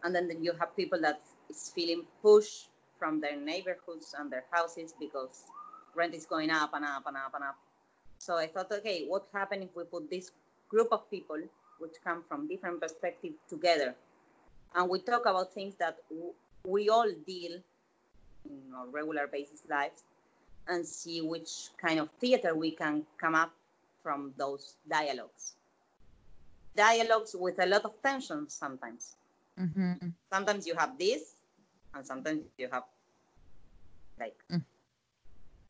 And 0.04 0.14
then 0.14 0.30
you 0.42 0.54
have 0.60 0.76
people 0.76 1.00
that 1.02 1.22
is 1.50 1.72
feeling 1.74 2.04
pushed 2.22 2.70
from 3.00 3.20
their 3.22 3.40
neighborhoods 3.40 4.16
and 4.18 4.32
their 4.32 4.46
houses 4.52 4.94
because 5.00 5.46
rent 5.96 6.14
is 6.14 6.26
going 6.26 6.50
up 6.50 6.72
and 6.74 6.86
up 6.86 7.04
and 7.08 7.18
up 7.18 7.34
and 7.34 7.44
up. 7.44 7.58
So 8.18 8.38
I 8.38 8.48
thought, 8.48 8.72
okay, 8.72 9.06
what 9.08 9.28
happens 9.34 9.66
if 9.66 9.76
we 9.76 9.84
put 9.84 10.10
this 10.10 10.32
group 10.70 10.90
of 10.92 11.10
people, 11.10 11.38
which 11.80 11.94
come 12.04 12.24
from 12.28 12.48
different 12.48 12.82
perspectives, 12.82 13.36
together, 13.48 13.96
and 14.76 14.90
we 14.90 15.00
talk 15.00 15.26
about 15.26 15.54
things 15.54 15.76
that 15.76 15.98
w- 16.10 16.34
we 16.66 16.90
all 16.90 17.10
deal 17.26 17.60
in 18.46 18.74
our 18.76 18.88
regular 18.88 19.28
basis 19.28 19.62
lives, 19.70 20.04
and 20.68 20.86
see 20.86 21.22
which 21.22 21.70
kind 21.78 22.00
of 22.00 22.10
theater 22.20 22.56
we 22.56 22.72
can 22.72 23.06
come 23.18 23.36
up 23.36 23.52
from 24.04 24.34
those 24.38 24.76
dialogues. 24.90 25.54
Dialogues 26.76 27.36
with 27.38 27.60
a 27.60 27.66
lot 27.66 27.86
of 27.86 27.94
tension 28.04 28.50
sometimes. 28.50 29.16
Mm-hmm. 29.60 30.10
Sometimes 30.32 30.68
you 30.68 30.76
have 30.76 30.98
this, 30.98 31.34
and 31.98 32.06
sometimes 32.06 32.44
you 32.58 32.70
have 32.72 32.84
like 34.20 34.38
mm. 34.52 34.64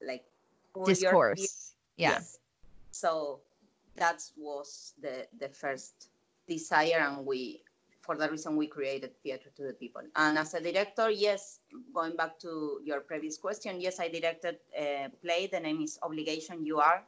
like 0.06 0.26
discourse. 0.86 1.74
Yeah. 1.96 2.12
Yes. 2.12 2.40
So 2.92 3.40
that 3.96 4.24
was 4.38 4.94
the 5.02 5.28
the 5.40 5.50
first 5.50 6.10
desire, 6.48 7.00
and 7.00 7.26
we 7.26 7.64
for 8.02 8.16
the 8.16 8.30
reason 8.30 8.56
we 8.56 8.68
created 8.68 9.12
theater 9.24 9.50
to 9.56 9.64
the 9.64 9.74
people. 9.74 10.02
And 10.16 10.38
as 10.38 10.54
a 10.54 10.62
director, 10.62 11.10
yes, 11.10 11.60
going 11.94 12.16
back 12.16 12.40
to 12.40 12.80
your 12.84 13.02
previous 13.02 13.38
question, 13.38 13.82
yes, 13.82 14.00
I 14.00 14.08
directed 14.08 14.58
a 14.78 15.10
play. 15.22 15.48
The 15.48 15.60
name 15.60 15.82
is 15.82 16.00
Obligation 16.04 16.66
You 16.66 16.80
Are, 16.80 17.04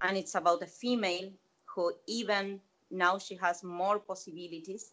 and 0.00 0.16
it's 0.16 0.34
about 0.34 0.62
a 0.62 0.66
female 0.66 1.30
who 1.64 1.92
even 2.06 2.60
now 2.90 3.18
she 3.18 3.36
has 3.36 3.62
more 3.62 3.98
possibilities 3.98 4.92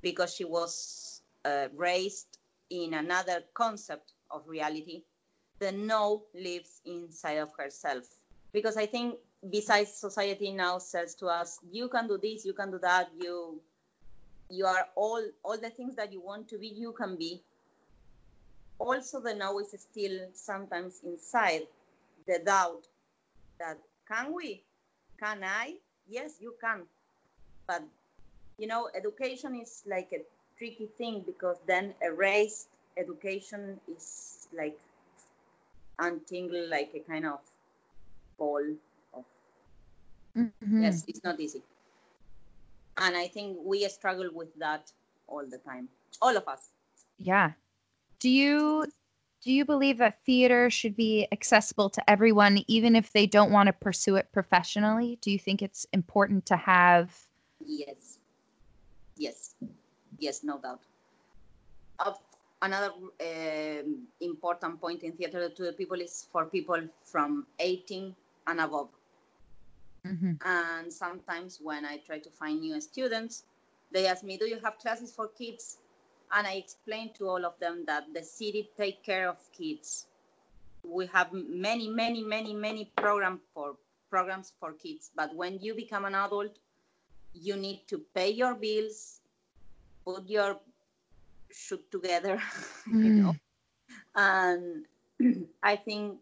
because 0.00 0.34
she 0.34 0.44
was 0.44 1.22
uh, 1.44 1.68
raised 1.76 2.37
in 2.70 2.94
another 2.94 3.42
concept 3.54 4.12
of 4.30 4.46
reality. 4.46 5.02
The 5.58 5.72
no 5.72 6.24
lives 6.34 6.80
inside 6.84 7.38
of 7.38 7.50
herself. 7.58 8.04
Because 8.52 8.76
I 8.76 8.86
think 8.86 9.16
besides 9.50 9.92
society 9.92 10.52
now 10.52 10.78
says 10.78 11.14
to 11.16 11.26
us, 11.26 11.58
you 11.70 11.88
can 11.88 12.06
do 12.06 12.18
this, 12.18 12.44
you 12.44 12.52
can 12.52 12.70
do 12.70 12.78
that, 12.78 13.10
you 13.18 13.60
you 14.50 14.64
are 14.64 14.88
all 14.94 15.22
all 15.42 15.58
the 15.58 15.70
things 15.70 15.94
that 15.96 16.12
you 16.12 16.20
want 16.20 16.48
to 16.48 16.58
be, 16.58 16.68
you 16.68 16.92
can 16.92 17.16
be. 17.16 17.42
Also 18.78 19.20
the 19.20 19.34
no 19.34 19.58
is 19.58 19.74
still 19.78 20.28
sometimes 20.34 21.00
inside 21.04 21.66
the 22.26 22.38
doubt 22.44 22.86
that 23.58 23.78
can 24.06 24.32
we? 24.32 24.62
Can 25.18 25.42
I? 25.44 25.74
Yes, 26.08 26.36
you 26.40 26.54
can. 26.60 26.82
But 27.66 27.82
you 28.56 28.66
know, 28.66 28.88
education 28.94 29.54
is 29.60 29.82
like 29.86 30.10
a 30.12 30.22
tricky 30.58 30.88
thing 30.98 31.22
because 31.24 31.56
then 31.66 31.94
erased 32.02 32.68
education 32.96 33.80
is 33.94 34.48
like 34.56 34.78
untangle 35.98 36.68
like 36.68 36.90
a 36.94 37.00
kind 37.00 37.26
of 37.26 37.40
ball 38.38 38.62
of 39.14 39.24
mm-hmm. 40.36 40.82
yes, 40.82 41.04
it's 41.08 41.22
not 41.24 41.38
easy. 41.40 41.62
And 43.00 43.16
I 43.16 43.28
think 43.28 43.58
we 43.64 43.88
struggle 43.88 44.28
with 44.32 44.52
that 44.58 44.90
all 45.28 45.44
the 45.48 45.58
time. 45.58 45.88
All 46.20 46.36
of 46.36 46.48
us. 46.48 46.70
Yeah. 47.16 47.52
Do 48.18 48.28
you 48.28 48.86
do 49.42 49.52
you 49.52 49.64
believe 49.64 49.98
that 49.98 50.24
theater 50.24 50.68
should 50.68 50.96
be 50.96 51.28
accessible 51.30 51.90
to 51.90 52.10
everyone 52.10 52.64
even 52.66 52.96
if 52.96 53.12
they 53.12 53.26
don't 53.26 53.52
want 53.52 53.68
to 53.68 53.72
pursue 53.72 54.16
it 54.16 54.32
professionally? 54.32 55.18
Do 55.20 55.30
you 55.30 55.38
think 55.38 55.62
it's 55.62 55.86
important 55.92 56.46
to 56.46 56.56
have 56.56 57.14
Yes 57.64 58.18
Yes, 59.18 59.56
yes, 60.18 60.44
no 60.44 60.58
doubt. 60.58 60.80
Uh, 61.98 62.12
another 62.62 62.92
uh, 63.20 63.82
important 64.20 64.80
point 64.80 65.02
in 65.02 65.12
theater 65.12 65.48
to 65.48 65.62
the 65.62 65.72
people 65.72 66.00
is 66.00 66.26
for 66.32 66.46
people 66.46 66.80
from 67.04 67.46
18 67.58 68.14
and 68.46 68.60
above. 68.60 68.88
Mm-hmm. 70.06 70.32
And 70.44 70.92
sometimes 70.92 71.60
when 71.62 71.84
I 71.84 71.98
try 71.98 72.18
to 72.18 72.30
find 72.30 72.60
new 72.60 72.80
students, 72.80 73.44
they 73.92 74.06
ask 74.06 74.22
me, 74.22 74.36
"Do 74.36 74.46
you 74.46 74.58
have 74.62 74.78
classes 74.78 75.12
for 75.12 75.28
kids?" 75.28 75.78
And 76.32 76.46
I 76.46 76.54
explain 76.54 77.12
to 77.14 77.28
all 77.28 77.44
of 77.44 77.58
them 77.58 77.84
that 77.86 78.04
the 78.14 78.22
city 78.22 78.70
take 78.76 79.02
care 79.02 79.28
of 79.28 79.36
kids. 79.52 80.06
We 80.84 81.06
have 81.06 81.32
many, 81.32 81.88
many, 81.88 82.22
many, 82.22 82.54
many 82.54 82.92
program 82.96 83.40
for 83.54 83.76
programs 84.10 84.52
for 84.60 84.72
kids. 84.72 85.10
But 85.14 85.34
when 85.34 85.58
you 85.60 85.74
become 85.74 86.04
an 86.04 86.14
adult, 86.14 86.58
you 87.34 87.56
need 87.56 87.82
to 87.88 87.98
pay 88.14 88.30
your 88.30 88.54
bills, 88.54 89.17
put 90.08 90.24
your 90.28 90.56
shoot 91.52 91.84
together, 91.92 92.40
mm. 92.88 93.04
you 93.04 93.12
know. 93.20 93.34
And 94.16 94.86
I 95.62 95.76
think 95.76 96.16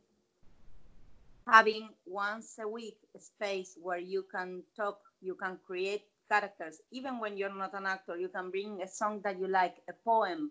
having 1.46 1.90
once 2.06 2.58
a 2.58 2.66
week 2.66 2.98
a 3.14 3.20
space 3.20 3.78
where 3.80 4.02
you 4.02 4.24
can 4.26 4.62
talk, 4.76 4.98
you 5.22 5.34
can 5.34 5.58
create 5.66 6.02
characters, 6.28 6.80
even 6.90 7.20
when 7.20 7.36
you're 7.36 7.54
not 7.54 7.74
an 7.74 7.86
actor, 7.86 8.18
you 8.18 8.28
can 8.28 8.50
bring 8.50 8.82
a 8.82 8.88
song 8.88 9.20
that 9.22 9.38
you 9.38 9.46
like, 9.46 9.76
a 9.88 9.92
poem, 10.04 10.50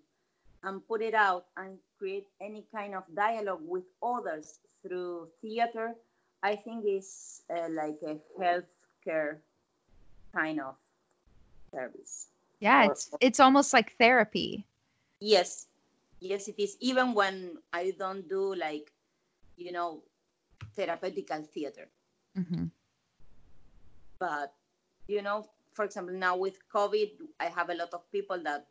and 0.64 0.88
put 0.88 1.02
it 1.02 1.14
out 1.14 1.46
and 1.58 1.78
create 2.00 2.28
any 2.40 2.64
kind 2.74 2.96
of 2.96 3.04
dialogue 3.14 3.62
with 3.68 3.84
others 4.02 4.60
through 4.82 5.28
theater. 5.42 5.94
I 6.42 6.56
think 6.56 6.86
is 6.88 7.42
uh, 7.50 7.68
like 7.72 8.00
a 8.06 8.18
healthcare 8.40 9.38
kind 10.34 10.62
of 10.62 10.76
service. 11.74 12.28
Yeah, 12.60 12.86
it's 12.86 13.12
it's 13.20 13.40
almost 13.40 13.74
like 13.74 13.98
therapy. 13.98 14.66
Yes, 15.20 15.68
yes, 16.20 16.48
it 16.48 16.56
is. 16.58 16.78
Even 16.80 17.14
when 17.14 17.58
I 17.74 17.94
don't 17.98 18.28
do 18.28 18.56
like, 18.56 18.92
you 19.58 19.72
know, 19.72 20.02
therapeutical 20.78 21.46
theater. 21.48 21.88
Mm-hmm. 22.38 22.66
But 24.20 24.54
you 25.08 25.22
know, 25.22 25.46
for 25.74 25.86
example, 25.86 26.16
now 26.16 26.38
with 26.38 26.58
COVID, 26.74 27.12
I 27.40 27.46
have 27.46 27.70
a 27.70 27.76
lot 27.76 27.94
of 27.94 28.10
people 28.12 28.42
that 28.44 28.68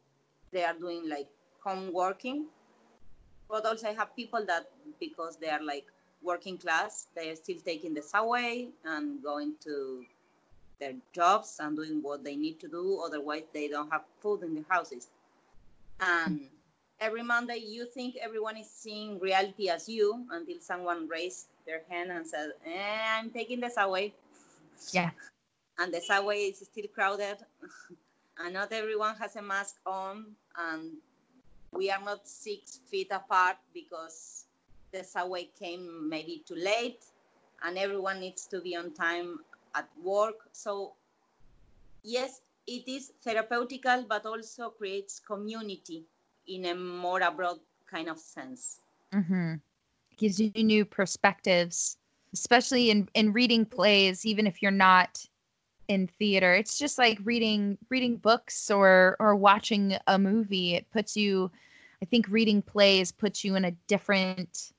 they 0.52 0.64
are 0.64 0.74
doing 0.74 1.08
like 1.08 1.28
home 1.62 1.92
working, 1.92 2.46
but 3.48 3.64
also 3.66 3.88
I 3.88 3.92
have 3.92 4.16
people 4.16 4.44
that 4.46 4.70
because 5.00 5.36
they 5.36 5.50
are 5.50 5.62
like 5.62 5.86
working 6.22 6.56
class, 6.58 7.06
they 7.14 7.30
are 7.30 7.36
still 7.36 7.58
taking 7.64 7.94
the 7.94 8.02
subway 8.02 8.68
and 8.84 9.22
going 9.22 9.54
to 9.64 10.04
their 10.78 10.94
jobs 11.12 11.58
and 11.60 11.76
doing 11.76 12.02
what 12.02 12.24
they 12.24 12.36
need 12.36 12.60
to 12.60 12.68
do. 12.68 13.00
Otherwise, 13.04 13.44
they 13.52 13.68
don't 13.68 13.90
have 13.90 14.02
food 14.20 14.42
in 14.42 14.54
their 14.54 14.64
houses. 14.68 15.08
And 16.00 16.40
every 17.00 17.22
Monday, 17.22 17.58
you 17.58 17.86
think 17.86 18.16
everyone 18.20 18.56
is 18.56 18.68
seeing 18.70 19.18
reality 19.18 19.68
as 19.68 19.88
you 19.88 20.24
until 20.30 20.60
someone 20.60 21.08
raised 21.08 21.46
their 21.66 21.82
hand 21.88 22.10
and 22.10 22.26
said, 22.26 22.52
eh, 22.66 23.18
I'm 23.18 23.30
taking 23.30 23.60
the 23.60 23.70
subway. 23.70 24.12
Yeah. 24.92 25.10
And 25.78 25.92
the 25.92 26.00
subway 26.00 26.38
is 26.50 26.58
still 26.58 26.86
crowded. 26.94 27.38
and 28.38 28.54
not 28.54 28.72
everyone 28.72 29.16
has 29.16 29.36
a 29.36 29.42
mask 29.42 29.76
on. 29.86 30.26
And 30.56 30.92
we 31.72 31.90
are 31.90 32.00
not 32.04 32.26
six 32.28 32.80
feet 32.86 33.08
apart 33.10 33.56
because 33.72 34.46
the 34.92 35.02
subway 35.02 35.48
came 35.58 36.08
maybe 36.08 36.42
too 36.46 36.54
late 36.54 37.04
and 37.64 37.78
everyone 37.78 38.20
needs 38.20 38.46
to 38.46 38.60
be 38.60 38.76
on 38.76 38.92
time 38.92 39.40
at 39.74 39.88
work. 40.02 40.48
So, 40.52 40.94
yes, 42.02 42.40
it 42.66 42.88
is 42.88 43.12
therapeutical, 43.24 44.06
but 44.08 44.26
also 44.26 44.70
creates 44.70 45.20
community 45.20 46.04
in 46.46 46.66
a 46.66 46.74
more 46.74 47.20
abroad 47.22 47.60
kind 47.90 48.08
of 48.08 48.18
sense. 48.18 48.80
Mm-hmm. 49.12 49.54
Gives 50.16 50.40
you 50.40 50.50
new 50.56 50.84
perspectives, 50.84 51.96
especially 52.32 52.90
in 52.90 53.08
in 53.14 53.32
reading 53.32 53.64
plays. 53.64 54.24
Even 54.24 54.46
if 54.46 54.62
you're 54.62 54.70
not 54.70 55.26
in 55.88 56.06
theater, 56.06 56.54
it's 56.54 56.78
just 56.78 56.98
like 56.98 57.18
reading 57.24 57.78
reading 57.90 58.16
books 58.16 58.70
or 58.70 59.16
or 59.20 59.34
watching 59.36 59.96
a 60.06 60.18
movie. 60.18 60.74
It 60.74 60.90
puts 60.90 61.16
you. 61.16 61.50
I 62.02 62.06
think 62.06 62.26
reading 62.28 62.62
plays 62.62 63.12
puts 63.12 63.44
you 63.44 63.54
in 63.56 63.64
a 63.64 63.72
different. 63.88 64.72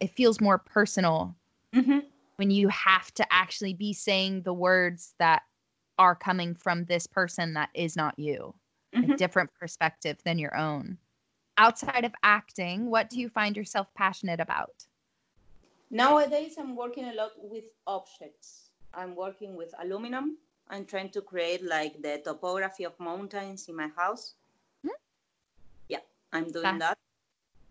It 0.00 0.10
feels 0.10 0.40
more 0.40 0.58
personal 0.58 1.34
Mhm. 1.72 2.09
When 2.40 2.50
you 2.50 2.68
have 2.68 3.12
to 3.12 3.26
actually 3.30 3.74
be 3.74 3.92
saying 3.92 4.40
the 4.40 4.54
words 4.54 5.14
that 5.18 5.42
are 5.98 6.14
coming 6.16 6.54
from 6.54 6.86
this 6.86 7.06
person 7.06 7.52
that 7.52 7.68
is 7.74 7.96
not 7.96 8.18
you 8.18 8.54
a 9.02 9.08
Mhm. 9.08 9.18
different 9.18 9.52
perspective 9.60 10.16
than 10.24 10.38
your 10.38 10.56
own 10.56 10.96
outside 11.58 12.02
of 12.06 12.14
acting 12.22 12.88
what 12.88 13.10
do 13.10 13.20
you 13.20 13.28
find 13.28 13.58
yourself 13.58 13.92
passionate 13.94 14.40
about 14.40 14.86
Nowadays, 15.90 16.56
I'm 16.58 16.76
working 16.76 17.04
a 17.06 17.14
lot 17.14 17.32
with 17.38 17.64
objects. 17.86 18.70
I'm 18.94 19.14
working 19.14 19.56
with 19.56 19.74
aluminum. 19.78 20.38
I'm 20.68 20.86
trying 20.86 21.10
to 21.10 21.22
create 21.22 21.62
like 21.64 22.00
the 22.02 22.20
topography 22.24 22.84
of 22.84 22.98
mountains 22.98 23.68
in 23.68 23.76
my 23.76 23.88
house. 23.88 24.34
Hmm. 24.82 24.90
Yeah, 25.88 26.00
I'm 26.32 26.50
doing 26.50 26.78
Fast. 26.78 26.78
that. 26.78 26.98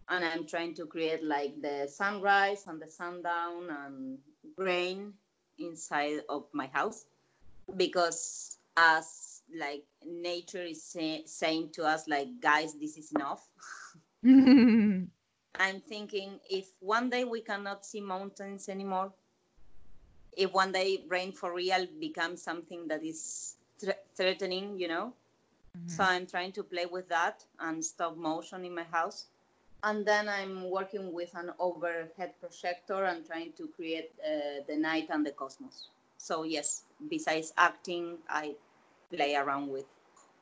And 0.10 0.24
I'm 0.26 0.46
trying 0.46 0.74
to 0.76 0.86
create 0.86 1.24
like 1.24 1.62
the 1.62 1.88
sunrise 1.88 2.68
and 2.68 2.82
the 2.82 2.90
sundown 2.90 3.70
and 3.70 4.20
rain 4.60 5.14
inside 5.58 6.22
of 6.30 6.46
my 6.54 6.68
house 6.68 7.06
because 7.76 8.58
as 8.78 9.42
like 9.58 9.84
nature 10.06 10.64
is 10.64 10.84
say, 10.84 11.24
saying 11.26 11.70
to 11.74 11.84
us 11.84 12.08
like 12.08 12.28
guys 12.42 12.74
this 12.76 12.98
is 12.98 13.12
enough 13.12 13.48
I'm 15.60 15.82
thinking 15.82 16.40
if 16.50 16.68
one 16.80 17.10
day 17.10 17.26
we 17.26 17.42
cannot 17.42 17.86
see 17.86 18.02
mountains 18.02 18.70
anymore, 18.70 19.12
if 20.38 20.54
one 20.54 20.72
day 20.72 21.04
rain 21.08 21.32
for 21.32 21.54
real 21.54 21.86
becomes 22.00 22.42
something 22.42 22.88
that 22.88 23.04
is 23.04 23.56
thre- 23.80 24.02
threatening, 24.16 24.80
you 24.80 24.88
know. 24.88 25.14
Mm-hmm. 25.78 25.88
So 25.90 26.04
I'm 26.04 26.28
trying 26.28 26.54
to 26.54 26.64
play 26.64 26.86
with 26.86 27.10
that 27.10 27.44
and 27.60 27.84
stop 27.84 28.16
motion 28.16 28.64
in 28.66 28.74
my 28.74 28.84
house. 28.84 29.26
And 29.84 30.06
then 30.06 30.28
I'm 30.28 30.70
working 30.70 31.14
with 31.14 31.34
an 31.36 31.52
overhead 31.60 32.34
projector 32.42 33.06
and 33.06 33.26
trying 33.26 33.54
to 33.54 33.68
create 33.68 34.12
uh, 34.26 34.64
the 34.68 34.76
night 34.76 35.08
and 35.10 35.26
the 35.26 35.32
cosmos. 35.32 35.88
So 36.18 36.44
yes, 36.44 36.84
besides 37.10 37.54
acting, 37.58 38.18
I 38.30 38.56
play 39.10 39.36
around 39.36 39.70
with, 39.70 39.86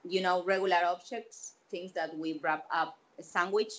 you 0.03 0.21
know, 0.21 0.43
regular 0.43 0.81
objects, 0.85 1.53
things 1.69 1.91
that 1.93 2.17
we 2.17 2.39
wrap 2.43 2.65
up 2.71 2.97
a 3.19 3.23
sandwich 3.23 3.71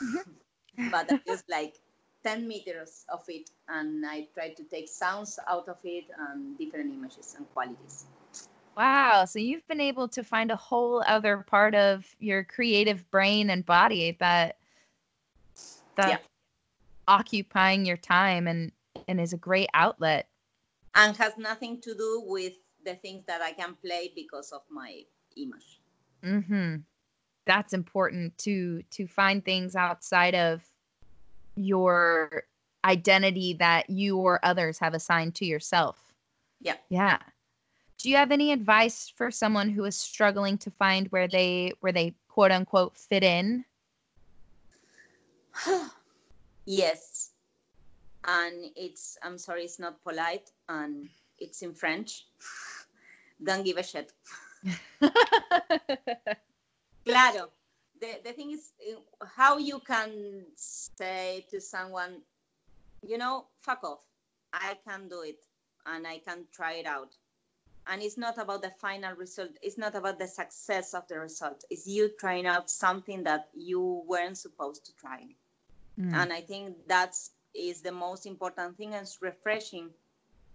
but 0.90 1.12
I 1.12 1.20
use 1.26 1.44
like 1.48 1.80
10 2.24 2.46
meters 2.46 3.04
of 3.08 3.22
it 3.28 3.50
and 3.68 4.04
I 4.06 4.28
try 4.34 4.50
to 4.50 4.62
take 4.64 4.88
sounds 4.88 5.38
out 5.48 5.68
of 5.68 5.78
it 5.84 6.04
and 6.18 6.56
different 6.58 6.92
images 6.92 7.34
and 7.36 7.52
qualities. 7.52 8.06
Wow 8.76 9.24
so 9.24 9.38
you've 9.38 9.66
been 9.68 9.80
able 9.80 10.08
to 10.08 10.22
find 10.22 10.50
a 10.50 10.56
whole 10.56 11.02
other 11.06 11.38
part 11.38 11.74
of 11.74 12.14
your 12.18 12.44
creative 12.44 13.08
brain 13.10 13.50
and 13.50 13.66
body 13.66 14.16
that 14.18 14.56
that 15.96 16.10
Yeah. 16.10 16.18
occupying 17.08 17.84
your 17.84 17.96
time 17.96 18.46
and 18.46 18.72
and 19.08 19.20
is 19.20 19.32
a 19.32 19.36
great 19.38 19.68
outlet 19.74 20.28
And 20.94 21.16
has 21.16 21.36
nothing 21.38 21.80
to 21.80 21.94
do 21.94 22.22
with 22.26 22.54
the 22.84 22.94
things 22.96 23.24
that 23.26 23.40
I 23.40 23.52
can 23.52 23.74
play 23.76 24.12
because 24.14 24.52
of 24.52 24.62
my 24.70 25.02
image. 25.36 25.80
Mm-hmm. 26.22 26.76
That's 27.46 27.72
important 27.72 28.38
to 28.38 28.82
to 28.90 29.06
find 29.06 29.44
things 29.44 29.74
outside 29.74 30.34
of 30.34 30.62
your 31.56 32.44
identity 32.84 33.54
that 33.54 33.90
you 33.90 34.16
or 34.18 34.40
others 34.44 34.78
have 34.78 34.94
assigned 34.94 35.34
to 35.36 35.44
yourself. 35.44 36.14
Yeah. 36.60 36.76
Yeah. 36.90 37.18
Do 38.02 38.10
you 38.10 38.16
have 38.16 38.32
any 38.32 38.50
advice 38.50 39.12
for 39.14 39.30
someone 39.30 39.70
who 39.70 39.84
is 39.84 39.94
struggling 39.94 40.58
to 40.58 40.70
find 40.72 41.06
where 41.08 41.28
they 41.28 41.72
where 41.78 41.92
they 41.92 42.14
quote 42.26 42.50
unquote 42.50 42.96
fit 42.96 43.22
in? 43.22 43.64
yes. 46.66 47.30
And 48.24 48.70
it's, 48.74 49.16
I'm 49.22 49.38
sorry, 49.38 49.62
it's 49.62 49.78
not 49.78 50.02
polite 50.02 50.50
and 50.68 51.08
it's 51.38 51.62
in 51.62 51.74
French. 51.74 52.26
Don't 53.44 53.64
give 53.64 53.76
a 53.76 53.82
shit. 53.82 54.12
Claro. 57.04 57.50
The, 58.00 58.20
the 58.24 58.32
thing 58.32 58.52
is 58.52 58.72
uh, 58.88 59.26
how 59.36 59.58
you 59.58 59.80
can 59.80 60.44
say 60.54 61.44
to 61.50 61.60
someone, 61.60 62.22
you 63.06 63.18
know, 63.18 63.46
fuck 63.60 63.82
off. 63.84 64.04
I 64.52 64.76
can 64.86 65.08
do 65.08 65.22
it 65.22 65.44
and 65.86 66.06
I 66.06 66.18
can 66.18 66.44
try 66.52 66.74
it 66.74 66.86
out. 66.86 67.16
And 67.86 68.00
it's 68.00 68.16
not 68.16 68.38
about 68.38 68.62
the 68.62 68.70
final 68.70 69.14
result. 69.16 69.50
It's 69.60 69.76
not 69.76 69.94
about 69.94 70.18
the 70.18 70.28
success 70.28 70.94
of 70.94 71.06
the 71.08 71.18
result. 71.18 71.64
It's 71.68 71.86
you 71.86 72.10
trying 72.18 72.46
out 72.46 72.70
something 72.70 73.24
that 73.24 73.48
you 73.54 74.02
weren't 74.06 74.38
supposed 74.38 74.86
to 74.86 74.92
try. 74.94 75.26
Mm. 75.98 76.14
And 76.14 76.32
I 76.32 76.40
think 76.40 76.76
that's 76.86 77.30
is 77.54 77.82
the 77.82 77.92
most 77.92 78.24
important 78.26 78.76
thing 78.78 78.94
and 78.94 79.02
it's 79.02 79.20
refreshing 79.20 79.90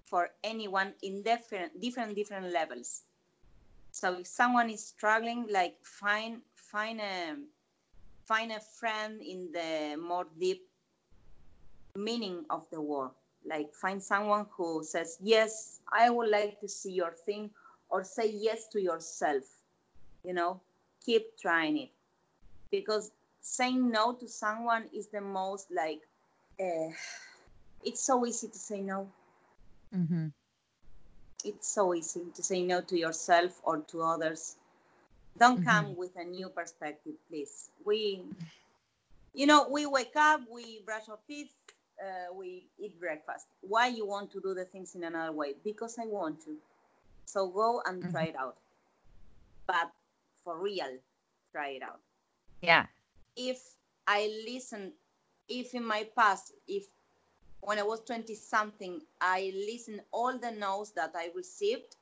for 0.05 0.29
anyone 0.43 0.93
in 1.03 1.21
different 1.21 1.79
different 1.79 2.15
different 2.15 2.51
levels. 2.51 3.03
So 3.91 4.19
if 4.19 4.27
someone 4.27 4.69
is 4.69 4.85
struggling, 4.85 5.47
like 5.49 5.75
find 5.83 6.41
find 6.55 6.99
a 7.01 7.35
find 8.25 8.51
a 8.51 8.59
friend 8.59 9.21
in 9.21 9.51
the 9.51 9.97
more 9.97 10.27
deep 10.39 10.67
meaning 11.95 12.45
of 12.49 12.69
the 12.69 12.81
word. 12.81 13.11
Like 13.47 13.73
find 13.73 14.01
someone 14.03 14.45
who 14.57 14.83
says, 14.83 15.17
Yes, 15.21 15.79
I 15.91 16.09
would 16.09 16.29
like 16.29 16.59
to 16.61 16.67
see 16.69 16.93
your 16.93 17.11
thing, 17.11 17.51
or 17.89 18.03
say 18.03 18.29
yes 18.31 18.67
to 18.73 18.81
yourself. 18.81 19.43
You 20.23 20.33
know, 20.33 20.61
keep 21.05 21.37
trying 21.39 21.77
it. 21.77 21.89
Because 22.71 23.11
saying 23.41 23.89
no 23.91 24.13
to 24.13 24.27
someone 24.27 24.85
is 24.93 25.07
the 25.07 25.21
most 25.21 25.71
like 25.71 26.01
uh, 26.59 26.91
it's 27.83 28.01
so 28.05 28.25
easy 28.25 28.47
to 28.47 28.57
say 28.57 28.81
no 28.81 29.09
mm-hmm. 29.95 30.27
it's 31.43 31.67
so 31.67 31.93
easy 31.93 32.21
to 32.33 32.43
say 32.43 32.61
no 32.63 32.81
to 32.81 32.97
yourself 32.97 33.61
or 33.63 33.79
to 33.79 34.01
others. 34.01 34.57
Don't 35.37 35.61
Mhm. 35.61 35.63
come 35.63 35.95
with 35.95 36.15
a 36.17 36.23
new 36.23 36.49
perspective, 36.49 37.15
please. 37.29 37.69
We, 37.85 38.23
you 39.33 39.45
know, 39.45 39.67
we 39.69 39.85
wake 39.85 40.15
up, 40.15 40.41
we 40.51 40.81
brush 40.85 41.09
our 41.09 41.19
teeth, 41.27 41.53
uh, 42.01 42.33
we 42.33 42.67
eat 42.79 42.99
breakfast. 42.99 43.47
Why 43.61 43.87
you 43.87 44.05
want 44.05 44.31
to 44.31 44.41
do 44.41 44.53
the 44.53 44.65
things 44.65 44.95
in 44.95 45.03
another 45.03 45.31
way? 45.31 45.53
Because 45.63 45.97
I 45.99 46.05
want 46.05 46.43
to. 46.45 46.55
So 47.25 47.47
go 47.47 47.81
and 47.85 48.09
try 48.11 48.25
it 48.25 48.35
out. 48.35 48.57
But 49.67 49.91
for 50.43 50.57
real, 50.57 50.97
try 51.51 51.69
it 51.69 51.83
out. 51.83 51.99
Yeah. 52.61 52.85
If 53.35 53.61
I 54.07 54.31
listen, 54.47 54.93
if 55.49 55.73
in 55.73 55.85
my 55.85 56.07
past, 56.15 56.53
if 56.67 56.85
when 57.61 57.79
I 57.79 57.83
was 57.83 57.99
20 58.01 58.33
something, 58.35 59.01
I 59.19 59.51
listened 59.53 60.01
all 60.11 60.37
the 60.37 60.51
no's 60.51 60.91
that 60.91 61.11
I 61.15 61.29
received. 61.35 61.97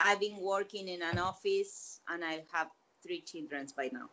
I've 0.00 0.20
been 0.20 0.38
working 0.38 0.88
in 0.88 1.02
an 1.02 1.18
office 1.18 2.00
and 2.08 2.24
I 2.24 2.42
have 2.52 2.68
three 3.02 3.20
children 3.20 3.68
by 3.76 3.90
now. 3.92 4.08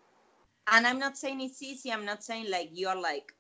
And 0.68 0.86
I'm 0.86 1.00
not 1.00 1.18
saying 1.18 1.42
it's 1.42 1.62
easy. 1.64 1.92
I'm 1.92 2.06
not 2.06 2.24
saying 2.24 2.52
like 2.52 2.70
you're 2.74 3.02
like, 3.02 3.34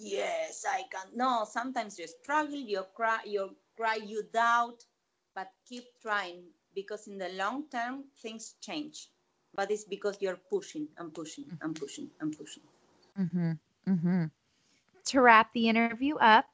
yes, 0.00 0.64
I 0.68 0.82
can. 0.90 1.08
No, 1.14 1.44
sometimes 1.48 1.98
you 1.98 2.06
struggle, 2.06 2.54
you 2.56 2.84
cry, 2.94 3.20
you 3.24 3.56
cry, 3.76 3.96
you 3.96 4.24
doubt, 4.32 4.84
but 5.34 5.48
keep 5.68 5.84
trying 6.00 6.44
because 6.74 7.06
in 7.06 7.18
the 7.18 7.28
long 7.30 7.64
term 7.70 8.04
things 8.22 8.54
change. 8.60 9.10
But 9.54 9.70
it's 9.70 9.84
because 9.84 10.20
you're 10.20 10.40
pushing 10.50 10.88
and 10.98 11.12
pushing 11.14 11.46
and 11.60 11.74
pushing 11.74 12.10
and 12.20 12.36
pushing. 12.36 12.62
Mm-hmm. 13.18 13.52
Mm-hmm. 13.88 14.24
To 15.06 15.20
wrap 15.20 15.52
the 15.52 15.68
interview 15.68 16.16
up, 16.16 16.46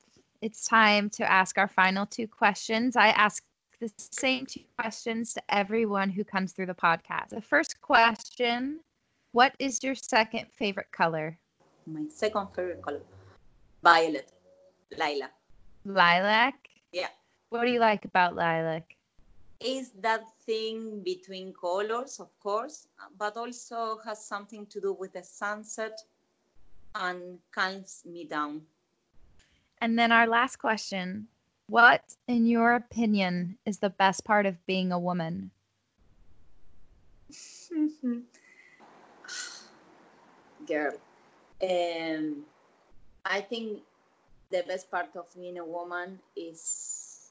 it's 0.42 0.64
time 0.66 1.10
to 1.10 1.30
ask 1.30 1.58
our 1.58 1.68
final 1.68 2.06
two 2.06 2.26
questions. 2.28 2.96
I 2.96 3.08
ask 3.08 3.44
the 3.80 3.90
same 3.96 4.46
two 4.46 4.62
questions 4.78 5.32
to 5.34 5.42
everyone 5.48 6.10
who 6.10 6.24
comes 6.24 6.52
through 6.52 6.66
the 6.66 6.74
podcast. 6.74 7.30
The 7.30 7.40
first 7.40 7.80
question 7.80 8.80
What 9.32 9.54
is 9.58 9.82
your 9.82 9.94
second 9.94 10.48
favorite 10.52 10.90
color? 10.92 11.38
My 11.86 12.06
second 12.08 12.48
favorite 12.54 12.82
color, 12.82 13.00
violet, 13.82 14.32
lilac. 14.96 15.32
Lilac? 15.84 16.54
Yeah. 16.92 17.08
What 17.50 17.64
do 17.64 17.70
you 17.70 17.80
like 17.80 18.04
about 18.04 18.34
lilac? 18.34 18.96
is 19.60 19.90
that 20.00 20.24
thing 20.46 21.00
between 21.02 21.52
colors, 21.52 22.18
of 22.18 22.28
course, 22.40 22.88
but 23.18 23.36
also 23.36 23.98
has 24.04 24.24
something 24.24 24.66
to 24.66 24.80
do 24.80 24.92
with 24.94 25.12
the 25.12 25.22
sunset 25.22 26.00
and 26.94 27.38
calms 27.52 28.02
me 28.06 28.24
down. 28.24 28.62
And 29.80 29.98
then 29.98 30.12
our 30.12 30.26
last 30.26 30.56
question 30.56 31.28
What, 31.68 32.16
in 32.26 32.46
your 32.46 32.74
opinion, 32.74 33.58
is 33.66 33.78
the 33.78 33.90
best 33.90 34.24
part 34.24 34.46
of 34.46 34.64
being 34.66 34.92
a 34.92 34.98
woman? 34.98 35.50
Girl, 40.66 40.94
um, 41.62 42.44
I 43.30 43.40
think 43.40 43.78
the 44.50 44.64
best 44.66 44.90
part 44.90 45.14
of 45.14 45.32
being 45.38 45.58
a 45.58 45.64
woman 45.64 46.18
is 46.34 47.30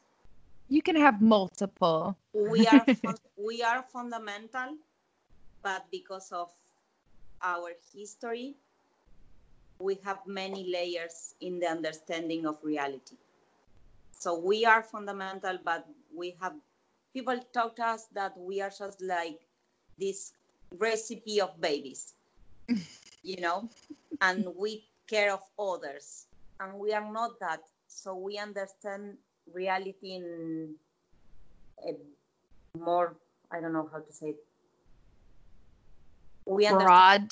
you 0.70 0.82
can 0.82 0.95
have 0.95 1.22
multiple. 1.22 2.16
we 2.34 2.66
are 2.68 2.86
we 3.38 3.62
are 3.62 3.84
fundamental, 3.84 4.78
but 5.62 5.84
because 5.91 6.32
of 6.32 6.50
our 7.43 7.72
history, 7.93 8.56
we 9.80 10.00
have 10.06 10.20
many 10.26 10.72
layers 10.72 11.36
in 11.41 11.60
the 11.60 11.68
understanding 11.68 12.45
of 12.45 12.58
reality. 12.64 13.18
So 14.12 14.39
we 14.39 14.64
are 14.64 14.84
fundamental, 14.84 15.60
but 15.64 15.86
we 16.16 16.36
have 16.39 16.54
people 17.14 17.39
taught 17.54 17.80
us 17.80 18.08
that 18.14 18.38
we 18.38 18.62
are 18.62 18.72
just 18.72 19.02
like 19.02 19.39
this 20.00 20.32
recipe 20.78 21.41
of 21.41 21.60
babies, 21.60 22.14
you 23.24 23.41
know, 23.41 23.68
and 24.22 24.47
we 24.56 24.84
care 25.10 25.34
of 25.34 25.41
others, 25.57 26.28
and 26.60 26.78
we 26.78 26.93
are 26.93 27.12
not 27.12 27.39
that. 27.39 27.62
So 27.88 28.16
we 28.16 28.38
understand 28.38 29.18
reality 29.51 30.16
in 30.16 30.76
a 31.88 31.97
more 32.78 33.18
I 33.51 33.60
don't 33.60 33.74
know 33.74 33.89
how 33.91 33.99
to 33.99 34.14
say 34.14 34.28
it. 34.28 34.43
We 36.45 36.68
broad. 36.68 37.32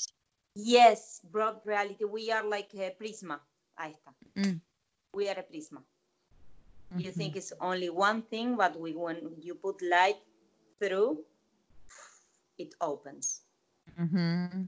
Yes, 0.54 1.20
broad 1.30 1.60
reality. 1.64 2.04
We 2.04 2.30
are 2.32 2.44
like 2.44 2.74
a 2.74 2.94
prisma. 3.00 3.38
Ahí 3.78 3.94
está. 3.94 4.12
Mm. 4.36 4.60
We 5.14 5.28
are 5.28 5.38
a 5.38 5.42
prisma. 5.42 5.82
Mm-hmm. 6.90 7.00
You 7.00 7.12
think 7.12 7.36
it's 7.36 7.52
only 7.60 7.90
one 7.90 8.22
thing, 8.22 8.56
but 8.56 8.78
we, 8.78 8.94
when 8.94 9.36
you 9.40 9.54
put 9.54 9.80
light 9.82 10.18
through, 10.80 11.24
it 12.58 12.74
opens. 12.80 13.42
Mm-hmm. 14.00 14.64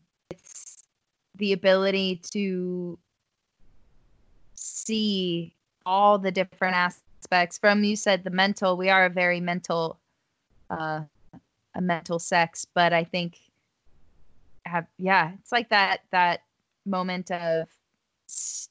The 1.40 1.52
ability 1.52 2.20
to 2.32 2.98
see 4.54 5.54
all 5.84 6.18
the 6.18 6.30
different 6.30 6.76
aspects 6.76 7.58
from 7.58 7.82
you 7.82 7.96
said 7.96 8.22
the 8.22 8.30
mental 8.30 8.76
we 8.76 8.90
are 8.90 9.06
a 9.06 9.10
very 9.10 9.40
mental 9.40 9.98
uh 10.68 11.00
a 11.74 11.80
mental 11.80 12.18
sex 12.18 12.66
but 12.74 12.92
i 12.92 13.02
think 13.02 13.38
have 14.66 14.86
yeah 14.98 15.32
it's 15.38 15.50
like 15.50 15.70
that 15.70 16.00
that 16.10 16.42
moment 16.84 17.30
of 17.30 17.66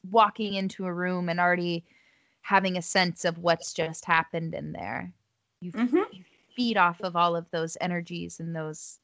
walking 0.09 0.53
into 0.53 0.85
a 0.85 0.93
room 0.93 1.29
and 1.29 1.39
already 1.39 1.83
having 2.41 2.77
a 2.77 2.81
sense 2.81 3.25
of 3.25 3.37
what's 3.39 3.73
just 3.73 4.05
happened 4.05 4.53
in 4.53 4.71
there. 4.71 5.11
You, 5.61 5.71
mm-hmm. 5.71 5.97
you 6.11 6.23
feed 6.55 6.77
off 6.77 7.01
of 7.01 7.15
all 7.15 7.35
of 7.35 7.45
those 7.51 7.77
energies 7.81 8.39
and 8.39 8.55
those 8.55 8.99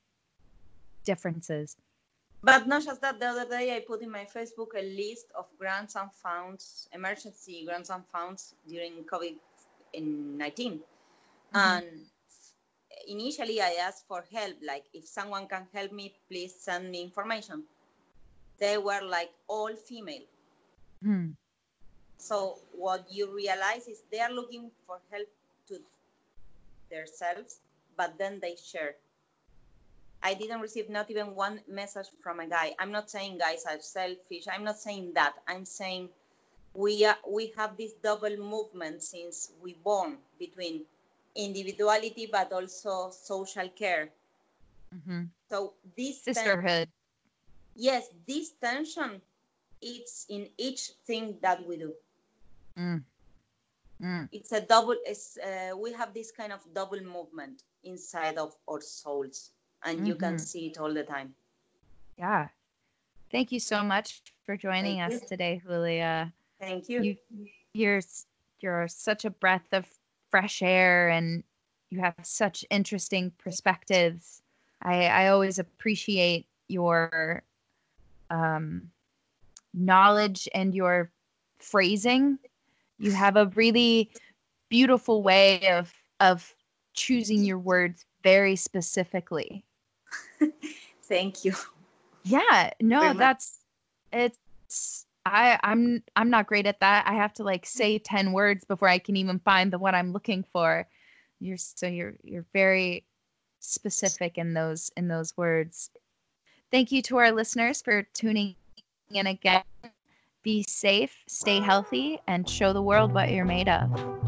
differences. 1.04 1.76
But 2.46 2.68
not 2.68 2.86
just 2.86 3.02
that, 3.02 3.20
the 3.20 3.26
other 3.26 3.50
day 3.50 3.76
I 3.76 3.80
put 3.80 4.04
in 4.04 4.12
my 4.12 4.26
Facebook 4.26 4.78
a 4.78 4.84
list 4.84 5.26
of 5.34 5.48
grants 5.58 5.96
and 5.96 6.12
funds, 6.14 6.88
emergency 6.94 7.66
grants 7.66 7.90
and 7.90 8.04
funds 8.14 8.54
during 8.70 9.04
COVID 9.12 9.34
19. 10.00 10.74
Mm-hmm. 10.74 11.58
And 11.58 11.88
initially 13.08 13.62
I 13.62 13.78
asked 13.82 14.06
for 14.08 14.24
help, 14.32 14.58
like 14.64 14.84
if 14.94 15.08
someone 15.08 15.48
can 15.48 15.66
help 15.74 15.92
me, 15.92 16.14
please 16.30 16.54
send 16.54 16.92
me 16.92 17.02
information. 17.02 17.64
They 18.60 18.78
were 18.78 19.02
like 19.02 19.32
all 19.48 19.74
female. 19.76 20.28
Mm. 21.04 21.34
So 22.20 22.60
what 22.78 23.08
you 23.10 23.36
realize 23.36 23.88
is 23.88 24.04
they 24.12 24.20
are 24.20 24.32
looking 24.32 24.70
for 24.86 25.00
help 25.10 25.28
to 25.70 25.80
themselves, 26.92 27.58
but 27.98 28.20
then 28.20 28.40
they 28.40 28.56
share. 28.56 28.98
I 30.26 30.34
didn't 30.34 30.60
receive 30.60 30.90
not 30.90 31.12
even 31.12 31.36
one 31.36 31.60
message 31.70 32.08
from 32.20 32.40
a 32.40 32.48
guy. 32.48 32.74
I'm 32.80 32.92
not 32.92 33.12
saying 33.12 33.38
guys 33.38 33.64
are 33.70 33.80
selfish. 33.80 34.46
I'm 34.52 34.64
not 34.64 34.80
saying 34.80 35.12
that. 35.14 35.34
I'm 35.48 35.66
saying 35.66 36.10
we 36.74 37.06
are, 37.06 37.18
we 37.30 37.54
have 37.56 37.78
this 37.78 37.94
double 38.02 38.36
movement 38.36 39.04
since 39.04 39.52
we 39.62 39.74
born 39.84 40.18
between 40.40 40.82
individuality 41.36 42.28
but 42.32 42.52
also 42.52 43.12
social 43.12 43.70
care. 43.70 44.10
Mm-hmm. 44.96 45.26
So 45.48 45.74
this 45.96 46.24
sisterhood. 46.24 46.90
Ten- 46.90 47.76
yes, 47.76 48.10
this 48.28 48.50
tension 48.60 49.22
it's 49.80 50.26
in 50.30 50.48
each 50.58 50.90
thing 51.06 51.38
that 51.44 51.66
we 51.68 51.78
do. 51.78 51.94
Mm. 52.78 53.04
Mm. 54.02 54.30
It's 54.32 54.52
a 54.52 54.62
double. 54.62 54.96
It's, 55.06 55.38
uh, 55.38 55.78
we 55.78 55.94
have 55.94 56.14
this 56.14 56.32
kind 56.32 56.52
of 56.52 56.62
double 56.74 57.02
movement 57.02 57.62
inside 57.84 58.38
of 58.38 58.56
our 58.68 58.82
souls, 58.82 59.52
and 59.86 59.98
mm-hmm. 59.98 60.08
you 60.08 60.16
can 60.16 60.36
mm-hmm. 60.36 60.44
see 60.44 60.68
it 60.68 60.78
all 60.78 60.94
the 60.94 61.04
time. 61.04 61.34
Yeah. 62.18 62.48
Thank 63.32 63.52
you 63.52 63.60
so 63.60 63.84
much 63.84 64.22
for 64.46 64.58
joining 64.58 65.00
Thank 65.00 65.14
us 65.14 65.22
you. 65.22 65.28
today, 65.28 65.62
Julia. 65.66 66.34
Thank 66.60 66.90
you. 66.90 67.02
you. 67.02 67.16
You're 67.74 68.02
you're 68.62 68.88
such 68.88 69.26
a 69.26 69.30
breath 69.30 69.68
of 69.74 69.86
fresh 70.32 70.62
air, 70.62 71.10
and 71.10 71.44
you 71.90 72.00
have 72.00 72.16
such 72.24 72.66
interesting 72.70 73.32
perspectives. 73.38 74.42
I 74.82 75.06
I 75.08 75.28
always 75.30 75.60
appreciate 75.60 76.48
your 76.68 77.44
um, 78.30 78.90
knowledge 79.74 80.48
and 80.54 80.74
your 80.74 81.12
phrasing 81.60 82.40
you 82.98 83.12
have 83.12 83.36
a 83.36 83.48
really 83.48 84.10
beautiful 84.70 85.22
way 85.22 85.68
of 85.70 85.94
of 86.20 86.56
choosing 86.94 87.44
your 87.44 87.60
words 87.60 88.06
very 88.24 88.56
specifically. 88.56 89.64
Thank 91.04 91.46
you. 91.46 91.54
Yeah, 92.24 92.72
no, 92.82 93.14
that's 93.14 93.60
it's 94.12 95.06
I 95.26 95.60
I'm 95.64 96.04
I'm 96.16 96.30
not 96.30 96.48
great 96.48 96.66
at 96.66 96.80
that. 96.80 97.08
I 97.08 97.14
have 97.14 97.34
to 97.36 97.44
like 97.44 97.66
say 97.66 98.00
10 98.00 98.32
words 98.32 98.64
before 98.66 98.88
I 98.88 99.00
can 99.00 99.16
even 99.16 99.40
find 99.40 99.72
the 99.72 99.80
one 99.80 99.96
I'm 99.96 100.14
looking 100.14 100.44
for. 100.52 100.88
You're 101.40 101.58
so 101.58 101.88
you're 101.88 102.16
you're 102.24 102.46
very 102.54 103.06
specific 103.60 104.38
in 104.38 104.54
those 104.54 104.92
in 104.98 105.08
those 105.08 105.36
words. 105.38 105.90
Thank 106.72 106.92
you 106.92 107.02
to 107.04 107.18
our 107.18 107.32
listeners 107.32 107.82
for 107.82 108.04
tuning 108.14 108.56
in 109.12 109.28
again. 109.28 109.64
Be 110.44 110.64
safe, 110.64 111.24
stay 111.28 111.60
healthy, 111.60 112.20
and 112.28 112.48
show 112.48 112.74
the 112.74 112.82
world 112.82 113.14
what 113.14 113.32
you're 113.32 113.46
made 113.46 113.70
of. 113.70 114.25